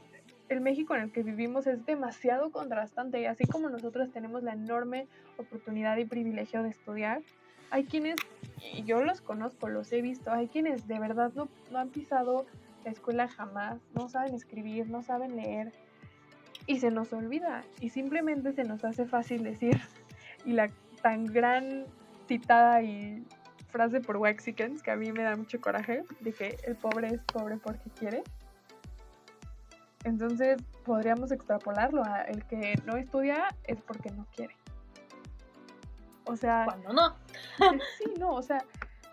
el 0.48 0.60
México 0.60 0.94
en 0.96 1.02
el 1.02 1.12
que 1.12 1.22
vivimos 1.22 1.66
es 1.66 1.86
demasiado 1.86 2.50
contrastante 2.50 3.20
y 3.20 3.26
así 3.26 3.44
como 3.46 3.68
nosotros 3.68 4.10
tenemos 4.10 4.42
la 4.42 4.54
enorme 4.54 5.06
oportunidad 5.36 5.96
y 5.98 6.04
privilegio 6.04 6.62
de 6.62 6.70
estudiar, 6.70 7.22
hay 7.72 7.84
quienes, 7.84 8.16
y 8.74 8.84
yo 8.84 9.02
los 9.02 9.22
conozco, 9.22 9.68
los 9.68 9.90
he 9.92 10.02
visto, 10.02 10.30
hay 10.30 10.46
quienes 10.46 10.86
de 10.86 10.98
verdad 10.98 11.32
no, 11.34 11.48
no 11.70 11.78
han 11.78 11.88
pisado 11.88 12.46
la 12.84 12.90
escuela 12.90 13.28
jamás, 13.28 13.80
no 13.94 14.10
saben 14.10 14.34
escribir, 14.34 14.88
no 14.90 15.02
saben 15.02 15.36
leer 15.36 15.72
y 16.66 16.78
se 16.80 16.90
nos 16.90 17.12
olvida 17.14 17.64
y 17.80 17.88
simplemente 17.88 18.52
se 18.52 18.64
nos 18.64 18.84
hace 18.84 19.06
fácil 19.06 19.42
decir 19.42 19.80
y 20.44 20.52
la 20.52 20.68
tan 21.00 21.24
gran 21.24 21.86
citada 22.28 22.82
y 22.82 23.24
frase 23.70 24.02
por 24.02 24.18
Waxicans 24.18 24.82
que 24.82 24.90
a 24.90 24.96
mí 24.96 25.10
me 25.10 25.22
da 25.22 25.34
mucho 25.34 25.58
coraje 25.60 26.04
de 26.20 26.32
que 26.32 26.56
el 26.66 26.76
pobre 26.76 27.08
es 27.08 27.20
pobre 27.22 27.56
porque 27.56 27.88
quiere. 27.98 28.22
Entonces 30.04 30.62
podríamos 30.84 31.32
extrapolarlo 31.32 32.04
a 32.04 32.22
el 32.22 32.44
que 32.44 32.74
no 32.84 32.96
estudia 32.96 33.48
es 33.64 33.80
porque 33.80 34.10
no 34.10 34.26
quiere. 34.36 34.54
O 36.26 36.36
sea, 36.36 36.64
Cuando 36.64 36.92
no. 36.92 37.16
sí, 37.98 38.12
no, 38.18 38.34
o 38.34 38.42
sea, 38.42 38.64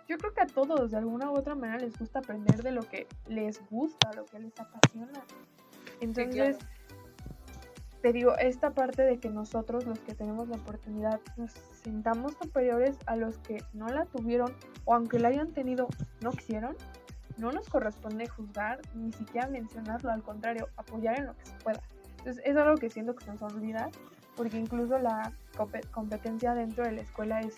yo 0.08 0.18
creo 0.18 0.34
que 0.34 0.42
a 0.42 0.48
todos 0.48 0.92
de 0.92 0.98
alguna 0.98 1.32
u 1.32 1.38
otra 1.38 1.56
manera 1.56 1.80
les 1.80 1.98
gusta 1.98 2.20
aprender 2.20 2.64
de 2.64 2.72
lo 2.72 2.82
que 2.82 3.08
les 3.28 3.62
gusta, 3.70 4.12
lo 4.14 4.26
que 4.26 4.40
les 4.40 4.60
apasiona. 4.60 5.22
Entonces, 6.02 6.58
te 8.02 8.14
digo, 8.14 8.36
esta 8.38 8.72
parte 8.72 9.04
de 9.04 9.20
que 9.20 9.30
nosotros, 9.30 9.86
los 9.86 10.00
que 10.00 10.16
tenemos 10.16 10.48
la 10.48 10.56
oportunidad, 10.56 11.20
nos 11.38 11.52
sintamos 11.84 12.34
superiores 12.42 12.98
a 13.06 13.16
los 13.16 13.38
que 13.40 13.64
no 13.74 13.88
la 13.90 14.06
tuvieron 14.06 14.56
o 14.86 14.96
aunque 14.96 15.20
la 15.20 15.28
hayan 15.28 15.52
tenido, 15.52 15.88
no 16.22 16.32
quisieron, 16.32 16.76
no 17.38 17.52
nos 17.52 17.70
corresponde 17.70 18.28
juzgar 18.28 18.80
ni 18.96 19.12
siquiera 19.12 19.48
mencionarlo, 19.48 20.12
al 20.12 20.24
contrario, 20.24 20.70
apoyar 20.78 21.20
en 21.20 21.28
lo 21.28 21.38
que 21.38 21.46
se 21.46 21.56
pueda. 21.58 21.82
Entonces, 22.18 22.42
es 22.46 22.56
algo 22.56 22.76
que 22.76 22.90
siento 22.90 23.16
que 23.16 23.26
se 23.26 23.32
nos 23.32 23.42
olvida, 23.42 23.90
porque 24.40 24.58
incluso 24.58 24.98
la 25.00 25.34
compe- 25.58 25.86
competencia 25.92 26.54
dentro 26.54 26.86
de 26.86 26.94
la 26.94 27.02
escuela 27.02 27.42
es, 27.42 27.58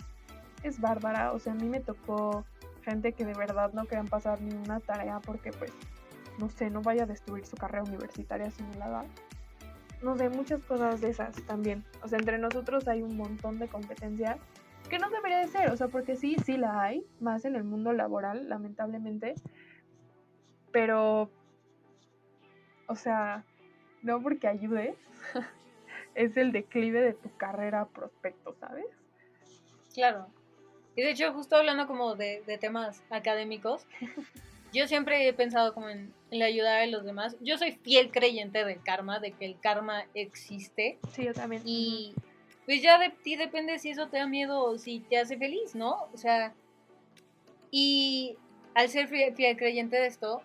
es 0.63 0.81
bárbara. 0.81 1.31
O 1.31 1.37
sea, 1.37 1.53
a 1.53 1.55
mí 1.55 1.69
me 1.69 1.79
tocó 1.79 2.43
gente 2.81 3.13
que 3.13 3.23
de 3.23 3.35
verdad 3.35 3.71
no 3.73 3.85
querían 3.85 4.07
pasar 4.07 4.41
ni 4.41 4.51
una 4.55 4.79
tarea 4.79 5.19
porque, 5.19 5.51
pues, 5.51 5.71
no 6.39 6.49
sé, 6.49 6.71
no 6.71 6.81
vaya 6.81 7.03
a 7.03 7.05
destruir 7.05 7.45
su 7.45 7.55
carrera 7.55 7.83
universitaria 7.83 8.49
sin 8.49 8.79
la 8.79 8.89
da 8.89 9.05
no 10.01 10.17
sé, 10.17 10.29
muchas 10.29 10.63
cosas 10.63 11.01
de 11.01 11.11
esas 11.11 11.35
también. 11.45 11.85
O 12.01 12.07
sea, 12.07 12.17
entre 12.17 12.39
nosotros 12.39 12.87
hay 12.87 13.03
un 13.03 13.15
montón 13.15 13.59
de 13.59 13.67
competencia 13.67 14.39
que 14.89 14.97
no 14.97 15.11
debería 15.11 15.37
de 15.37 15.49
ser, 15.49 15.69
o 15.69 15.77
sea, 15.77 15.87
porque 15.87 16.15
sí, 16.15 16.35
sí 16.43 16.57
la 16.57 16.81
hay, 16.81 17.05
más 17.19 17.45
en 17.45 17.55
el 17.55 17.63
mundo 17.63 17.93
laboral, 17.93 18.49
lamentablemente, 18.49 19.35
pero, 20.71 21.29
o 22.87 22.95
sea, 22.95 23.45
no 24.01 24.19
porque 24.19 24.47
ayude, 24.47 24.95
es 26.15 26.37
el 26.37 26.51
declive 26.51 27.01
de 27.01 27.13
tu 27.13 27.35
carrera 27.37 27.85
prospecto, 27.85 28.55
¿sabes? 28.59 28.85
Claro. 29.93 30.27
Y 30.95 31.01
de 31.01 31.11
hecho, 31.11 31.33
justo 31.33 31.55
hablando 31.55 31.87
como 31.87 32.15
de, 32.15 32.43
de 32.45 32.57
temas 32.57 33.03
académicos, 33.09 33.85
yo 34.73 34.87
siempre 34.87 35.27
he 35.27 35.33
pensado 35.33 35.73
como 35.73 35.89
en, 35.89 36.13
en 36.31 36.39
la 36.39 36.45
ayudar 36.45 36.81
a 36.81 36.87
los 36.87 37.05
demás. 37.05 37.35
Yo 37.41 37.57
soy 37.57 37.73
fiel 37.73 38.11
creyente 38.11 38.63
del 38.63 38.81
karma, 38.81 39.19
de 39.19 39.31
que 39.31 39.45
el 39.45 39.59
karma 39.59 40.05
existe. 40.13 40.99
Sí, 41.11 41.25
yo 41.25 41.33
también. 41.33 41.61
Y 41.65 42.13
pues 42.65 42.81
ya 42.81 42.97
de 42.97 43.09
ti 43.09 43.35
depende 43.35 43.79
si 43.79 43.89
eso 43.89 44.07
te 44.07 44.17
da 44.17 44.27
miedo 44.27 44.63
o 44.63 44.77
si 44.77 44.99
te 45.01 45.17
hace 45.17 45.37
feliz, 45.37 45.75
¿no? 45.75 46.07
O 46.13 46.17
sea, 46.17 46.53
Y 47.71 48.37
al 48.75 48.89
ser 48.89 49.07
fiel, 49.07 49.33
fiel 49.35 49.57
creyente 49.57 49.95
de 49.97 50.07
esto, 50.07 50.41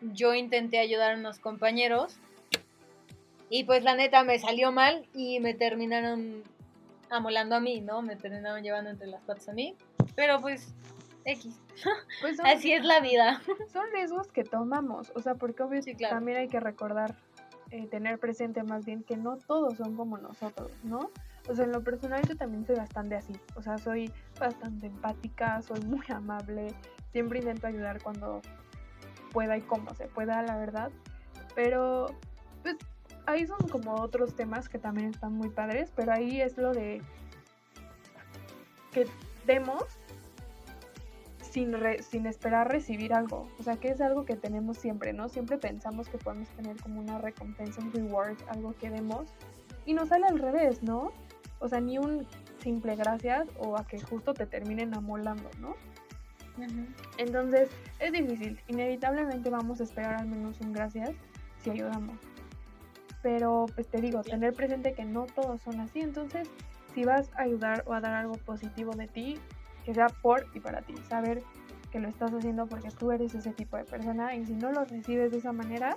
yo 0.00 0.34
intenté 0.34 0.78
ayudar 0.78 1.12
a 1.12 1.18
unos 1.18 1.38
compañeros 1.38 2.18
y 3.50 3.64
pues 3.64 3.84
la 3.84 3.94
neta 3.94 4.24
me 4.24 4.38
salió 4.38 4.72
mal 4.72 5.06
y 5.14 5.40
me 5.40 5.54
terminaron 5.54 6.42
amolando 7.10 7.56
a 7.56 7.60
mí, 7.60 7.80
¿no? 7.80 8.02
Me 8.02 8.16
terminaron 8.16 8.62
llevando 8.62 8.90
entre 8.90 9.06
las 9.06 9.22
patas 9.22 9.48
a 9.48 9.52
mí. 9.52 9.76
Pero 10.14 10.40
pues, 10.40 10.74
X. 11.24 11.60
Pues 12.20 12.36
son, 12.36 12.46
Así 12.46 12.72
es 12.72 12.84
la 12.84 13.00
vida. 13.00 13.42
son 13.72 13.84
riesgos 13.92 14.28
que 14.28 14.44
tomamos, 14.44 15.12
o 15.16 15.20
sea, 15.20 15.34
porque 15.34 15.82
Sí, 15.82 15.94
claro. 15.96 16.14
también 16.14 16.38
hay 16.38 16.48
que 16.48 16.60
recordar, 16.60 17.16
eh, 17.70 17.86
tener 17.88 18.18
presente 18.18 18.62
más 18.62 18.84
bien 18.84 19.02
que 19.02 19.16
no 19.16 19.36
todos 19.36 19.76
son 19.76 19.96
como 19.96 20.16
nosotros, 20.16 20.70
¿no? 20.84 21.10
O 21.48 21.54
sea, 21.54 21.64
en 21.64 21.72
lo 21.72 21.82
personal 21.82 22.22
yo 22.28 22.36
también 22.36 22.64
soy 22.64 22.76
bastante 22.76 23.16
así, 23.16 23.34
o 23.56 23.62
sea, 23.62 23.76
soy 23.78 24.10
bastante 24.38 24.86
empática, 24.86 25.60
soy 25.62 25.80
muy 25.80 26.04
amable, 26.08 26.72
siempre 27.10 27.40
intento 27.40 27.66
ayudar 27.66 28.00
cuando 28.00 28.40
pueda 29.32 29.56
y 29.56 29.62
como 29.62 29.92
se 29.94 30.06
pueda, 30.06 30.40
la 30.42 30.56
verdad, 30.56 30.90
pero 31.54 32.06
pues 32.62 32.76
ahí 33.26 33.46
son 33.46 33.68
como 33.68 33.94
otros 33.94 34.34
temas 34.34 34.68
que 34.68 34.78
también 34.78 35.10
están 35.10 35.32
muy 35.32 35.48
padres, 35.50 35.92
pero 35.94 36.12
ahí 36.12 36.40
es 36.40 36.56
lo 36.56 36.72
de 36.72 37.02
que 38.92 39.06
demos 39.46 39.82
sin, 41.50 41.72
re- 41.72 42.02
sin 42.02 42.26
esperar 42.26 42.68
recibir 42.70 43.14
algo. 43.14 43.48
O 43.58 43.62
sea, 43.62 43.76
que 43.76 43.88
es 43.88 44.00
algo 44.00 44.24
que 44.24 44.36
tenemos 44.36 44.76
siempre, 44.78 45.12
¿no? 45.12 45.28
Siempre 45.28 45.58
pensamos 45.58 46.08
que 46.08 46.18
podemos 46.18 46.48
tener 46.50 46.80
como 46.80 47.00
una 47.00 47.18
recompensa, 47.18 47.80
un 47.80 47.92
reward, 47.92 48.36
algo 48.48 48.74
que 48.74 48.90
demos. 48.90 49.28
Y 49.86 49.94
nos 49.94 50.08
sale 50.08 50.26
al 50.26 50.38
revés, 50.38 50.82
¿no? 50.82 51.12
O 51.60 51.68
sea, 51.68 51.80
ni 51.80 51.98
un 51.98 52.26
simple 52.60 52.96
gracias 52.96 53.46
o 53.58 53.76
a 53.76 53.86
que 53.86 54.00
justo 54.00 54.34
te 54.34 54.46
terminen 54.46 54.94
amolando, 54.94 55.50
¿no? 55.60 55.76
Entonces, 57.18 57.68
es 57.98 58.12
difícil. 58.12 58.60
Inevitablemente 58.68 59.50
vamos 59.50 59.80
a 59.80 59.84
esperar 59.84 60.14
al 60.14 60.26
menos 60.26 60.60
un 60.60 60.72
gracias 60.72 61.10
si 61.62 61.70
ayudamos. 61.70 62.16
Pero, 63.24 63.64
pues 63.74 63.88
te 63.88 64.02
digo, 64.02 64.22
tener 64.22 64.52
presente 64.52 64.92
que 64.92 65.06
no 65.06 65.24
todos 65.24 65.62
son 65.62 65.80
así. 65.80 66.02
Entonces, 66.02 66.46
si 66.94 67.06
vas 67.06 67.30
a 67.36 67.42
ayudar 67.44 67.82
o 67.86 67.94
a 67.94 68.00
dar 68.02 68.12
algo 68.12 68.34
positivo 68.34 68.92
de 68.92 69.08
ti, 69.08 69.38
que 69.86 69.94
sea 69.94 70.08
por 70.08 70.46
y 70.52 70.60
para 70.60 70.82
ti. 70.82 70.94
Saber 71.08 71.42
que 71.90 72.00
lo 72.00 72.08
estás 72.08 72.34
haciendo 72.34 72.66
porque 72.66 72.90
tú 72.90 73.12
eres 73.12 73.34
ese 73.34 73.52
tipo 73.52 73.78
de 73.78 73.84
persona 73.84 74.36
y 74.36 74.44
si 74.44 74.52
no 74.52 74.72
lo 74.72 74.84
recibes 74.84 75.30
de 75.30 75.38
esa 75.38 75.52
manera, 75.52 75.96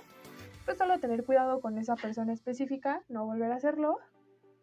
pues 0.64 0.78
solo 0.78 0.98
tener 1.00 1.22
cuidado 1.22 1.60
con 1.60 1.76
esa 1.76 1.96
persona 1.96 2.32
específica, 2.32 3.02
no 3.10 3.26
volver 3.26 3.52
a 3.52 3.56
hacerlo 3.56 3.98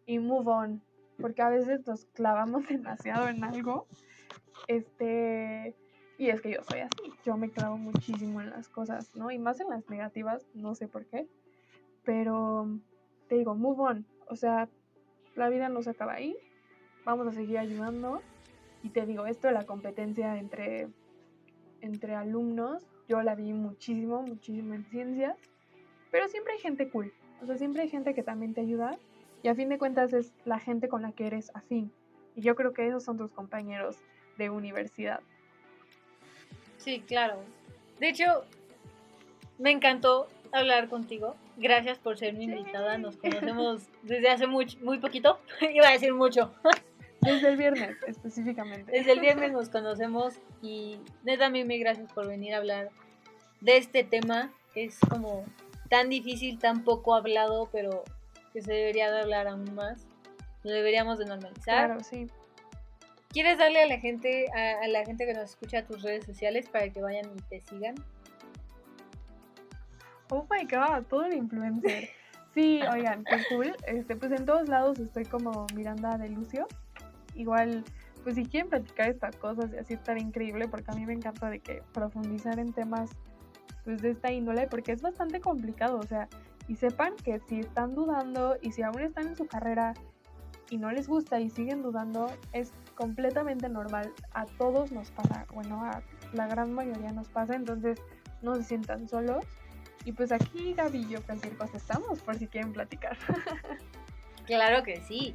y 0.04 0.18
move 0.18 0.50
on. 0.50 0.82
Porque 1.20 1.42
a 1.42 1.48
veces 1.48 1.86
nos 1.86 2.06
clavamos 2.06 2.66
demasiado 2.68 3.28
en 3.28 3.44
algo. 3.44 3.86
Este. 4.66 5.76
Y 6.18 6.30
es 6.30 6.40
que 6.40 6.50
yo 6.50 6.64
soy 6.68 6.80
así. 6.80 7.12
Yo 7.24 7.36
me 7.36 7.48
clavo 7.48 7.78
muchísimo 7.78 8.40
en 8.40 8.50
las 8.50 8.68
cosas, 8.68 9.14
¿no? 9.14 9.30
Y 9.30 9.38
más 9.38 9.60
en 9.60 9.68
las 9.70 9.88
negativas, 9.88 10.44
no 10.52 10.74
sé 10.74 10.88
por 10.88 11.06
qué. 11.06 11.28
Pero 12.06 12.68
te 13.28 13.34
digo, 13.34 13.54
move 13.54 13.82
on. 13.82 14.06
O 14.28 14.36
sea, 14.36 14.70
la 15.34 15.50
vida 15.50 15.68
no 15.68 15.82
se 15.82 15.90
acaba 15.90 16.14
ahí. 16.14 16.34
Vamos 17.04 17.26
a 17.26 17.32
seguir 17.32 17.58
ayudando. 17.58 18.22
Y 18.82 18.90
te 18.90 19.04
digo, 19.04 19.26
esto 19.26 19.48
de 19.48 19.54
la 19.54 19.66
competencia 19.66 20.38
entre, 20.38 20.88
entre 21.80 22.14
alumnos, 22.14 22.86
yo 23.08 23.20
la 23.22 23.34
vi 23.34 23.52
muchísimo, 23.52 24.22
muchísimo 24.22 24.72
en 24.72 24.84
ciencias. 24.84 25.36
Pero 26.10 26.28
siempre 26.28 26.54
hay 26.54 26.60
gente 26.60 26.88
cool. 26.88 27.12
O 27.42 27.46
sea, 27.46 27.58
siempre 27.58 27.82
hay 27.82 27.88
gente 27.88 28.14
que 28.14 28.22
también 28.22 28.54
te 28.54 28.62
ayuda. 28.62 28.96
Y 29.42 29.48
a 29.48 29.54
fin 29.54 29.68
de 29.68 29.78
cuentas 29.78 30.12
es 30.12 30.32
la 30.44 30.58
gente 30.58 30.88
con 30.88 31.02
la 31.02 31.12
que 31.12 31.26
eres 31.26 31.50
afín. 31.54 31.92
Y 32.36 32.42
yo 32.42 32.54
creo 32.54 32.72
que 32.72 32.86
esos 32.86 33.02
son 33.02 33.16
tus 33.16 33.30
compañeros 33.32 33.98
de 34.38 34.50
universidad. 34.50 35.20
Sí, 36.78 37.00
claro. 37.00 37.36
De 37.98 38.10
hecho, 38.10 38.44
me 39.58 39.72
encantó 39.72 40.28
hablar 40.52 40.88
contigo. 40.88 41.34
Gracias 41.56 41.98
por 41.98 42.18
ser 42.18 42.34
mi 42.34 42.44
invitada. 42.44 42.98
Nos 42.98 43.16
conocemos 43.16 43.88
desde 44.02 44.28
hace 44.28 44.46
muy, 44.46 44.66
muy 44.82 44.98
poquito. 44.98 45.40
Iba 45.74 45.88
a 45.88 45.92
decir 45.92 46.12
mucho. 46.12 46.52
Desde 47.20 47.48
el 47.48 47.56
viernes, 47.56 47.96
específicamente. 48.06 48.92
Desde 48.92 49.12
el 49.12 49.20
viernes 49.20 49.52
nos 49.52 49.68
conocemos 49.70 50.34
y 50.62 51.00
neta, 51.24 51.48
mil 51.48 51.66
gracias 51.80 52.12
por 52.12 52.28
venir 52.28 52.54
a 52.54 52.58
hablar 52.58 52.90
de 53.60 53.78
este 53.78 54.04
tema 54.04 54.52
que 54.74 54.84
es 54.84 54.98
como 55.08 55.44
tan 55.88 56.10
difícil, 56.10 56.58
tan 56.58 56.84
poco 56.84 57.14
hablado, 57.14 57.68
pero 57.72 58.04
que 58.52 58.60
se 58.60 58.72
debería 58.72 59.10
de 59.10 59.20
hablar 59.20 59.48
aún 59.48 59.74
más. 59.74 60.06
Lo 60.62 60.72
deberíamos 60.72 61.18
de 61.18 61.24
normalizar. 61.24 61.86
Claro, 61.86 62.04
sí. 62.04 62.26
¿Quieres 63.30 63.58
darle 63.58 63.82
a 63.82 63.86
la 63.86 63.98
gente, 63.98 64.46
a, 64.54 64.84
a 64.84 64.88
la 64.88 65.04
gente 65.04 65.26
que 65.26 65.32
nos 65.32 65.50
escucha 65.50 65.86
tus 65.86 66.02
redes 66.02 66.24
sociales 66.24 66.68
para 66.68 66.90
que 66.90 67.00
vayan 67.00 67.30
y 67.36 67.42
te 67.42 67.60
sigan? 67.60 67.94
Oh 70.30 70.46
my 70.50 70.64
god, 70.64 71.04
todo 71.08 71.24
el 71.24 71.34
influencer. 71.34 72.08
Sí, 72.54 72.80
oigan, 72.92 73.24
qué 73.24 73.36
cool. 73.48 73.74
Este, 73.86 74.16
pues 74.16 74.32
en 74.32 74.44
todos 74.44 74.68
lados 74.68 74.98
estoy 74.98 75.24
como 75.24 75.66
Miranda 75.74 76.18
de 76.18 76.28
Lucio. 76.28 76.66
Igual, 77.34 77.84
pues 78.24 78.36
si 78.36 78.44
quieren 78.46 78.70
platicar 78.70 79.10
estas 79.10 79.36
cosas 79.36 79.72
y 79.72 79.78
así 79.78 79.94
estar 79.94 80.18
increíble, 80.18 80.68
porque 80.68 80.90
a 80.90 80.94
mí 80.94 81.06
me 81.06 81.12
encanta 81.12 81.50
de 81.50 81.60
que 81.60 81.82
profundizar 81.92 82.58
en 82.58 82.72
temas 82.72 83.10
pues 83.84 84.02
de 84.02 84.10
esta 84.10 84.32
índole, 84.32 84.66
porque 84.66 84.90
es 84.90 85.00
bastante 85.00 85.40
complicado, 85.40 85.98
o 85.98 86.02
sea, 86.02 86.28
y 86.66 86.74
sepan 86.74 87.14
que 87.22 87.38
si 87.38 87.60
están 87.60 87.94
dudando 87.94 88.56
y 88.60 88.72
si 88.72 88.82
aún 88.82 89.00
están 89.00 89.28
en 89.28 89.36
su 89.36 89.46
carrera 89.46 89.94
y 90.70 90.78
no 90.78 90.90
les 90.90 91.06
gusta 91.06 91.38
y 91.38 91.50
siguen 91.50 91.82
dudando, 91.82 92.26
es 92.52 92.72
completamente 92.96 93.68
normal. 93.68 94.12
A 94.32 94.46
todos 94.46 94.90
nos 94.90 95.12
pasa, 95.12 95.46
bueno, 95.54 95.84
a 95.84 96.02
la 96.32 96.48
gran 96.48 96.72
mayoría 96.72 97.12
nos 97.12 97.28
pasa, 97.28 97.54
entonces 97.54 98.02
no 98.42 98.56
se 98.56 98.64
sientan 98.64 99.08
solos. 99.08 99.44
Y 100.06 100.12
pues 100.12 100.30
aquí 100.30 100.72
Gaby 100.72 100.98
y 100.98 101.08
yo 101.08 101.22
cualquier 101.24 101.56
cosa 101.56 101.76
estamos 101.76 102.20
por 102.20 102.38
si 102.38 102.46
quieren 102.46 102.72
platicar. 102.72 103.18
Claro 104.46 104.84
que 104.84 105.00
sí. 105.00 105.34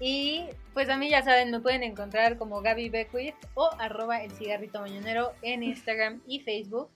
Y 0.00 0.46
pues 0.72 0.88
a 0.88 0.96
mí 0.96 1.10
ya 1.10 1.22
saben, 1.22 1.50
me 1.50 1.60
pueden 1.60 1.82
encontrar 1.82 2.38
como 2.38 2.62
Gaby 2.62 2.88
Beckwith 2.88 3.34
o 3.52 3.68
arroba 3.78 4.22
el 4.22 4.30
cigarrito 4.30 4.80
mañanero 4.80 5.34
en 5.42 5.62
Instagram 5.62 6.22
y 6.26 6.40
Facebook. 6.40 6.88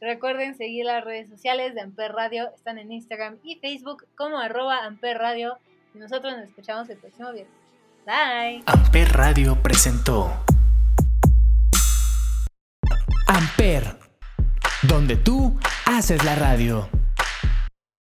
Recuerden 0.00 0.56
seguir 0.56 0.84
las 0.84 1.04
redes 1.04 1.28
sociales 1.28 1.74
de 1.74 1.80
Amper 1.80 2.12
Radio, 2.12 2.52
están 2.54 2.78
en 2.78 2.92
Instagram 2.92 3.38
y 3.42 3.56
Facebook 3.56 4.06
como 4.16 4.38
arroba 4.38 4.84
Amper 4.84 5.18
Radio. 5.18 5.58
Y 5.92 5.98
nosotros 5.98 6.36
nos 6.36 6.48
escuchamos 6.48 6.88
el 6.88 6.98
próximo 6.98 7.32
viernes. 7.32 7.52
Bye. 8.06 8.62
Amper 8.66 9.12
Radio 9.12 9.60
presentó 9.60 10.32
Amper, 13.26 13.98
donde 14.82 15.16
tú 15.16 15.58
haces 15.88 16.22
la 16.24 16.34
radio. 16.34 16.88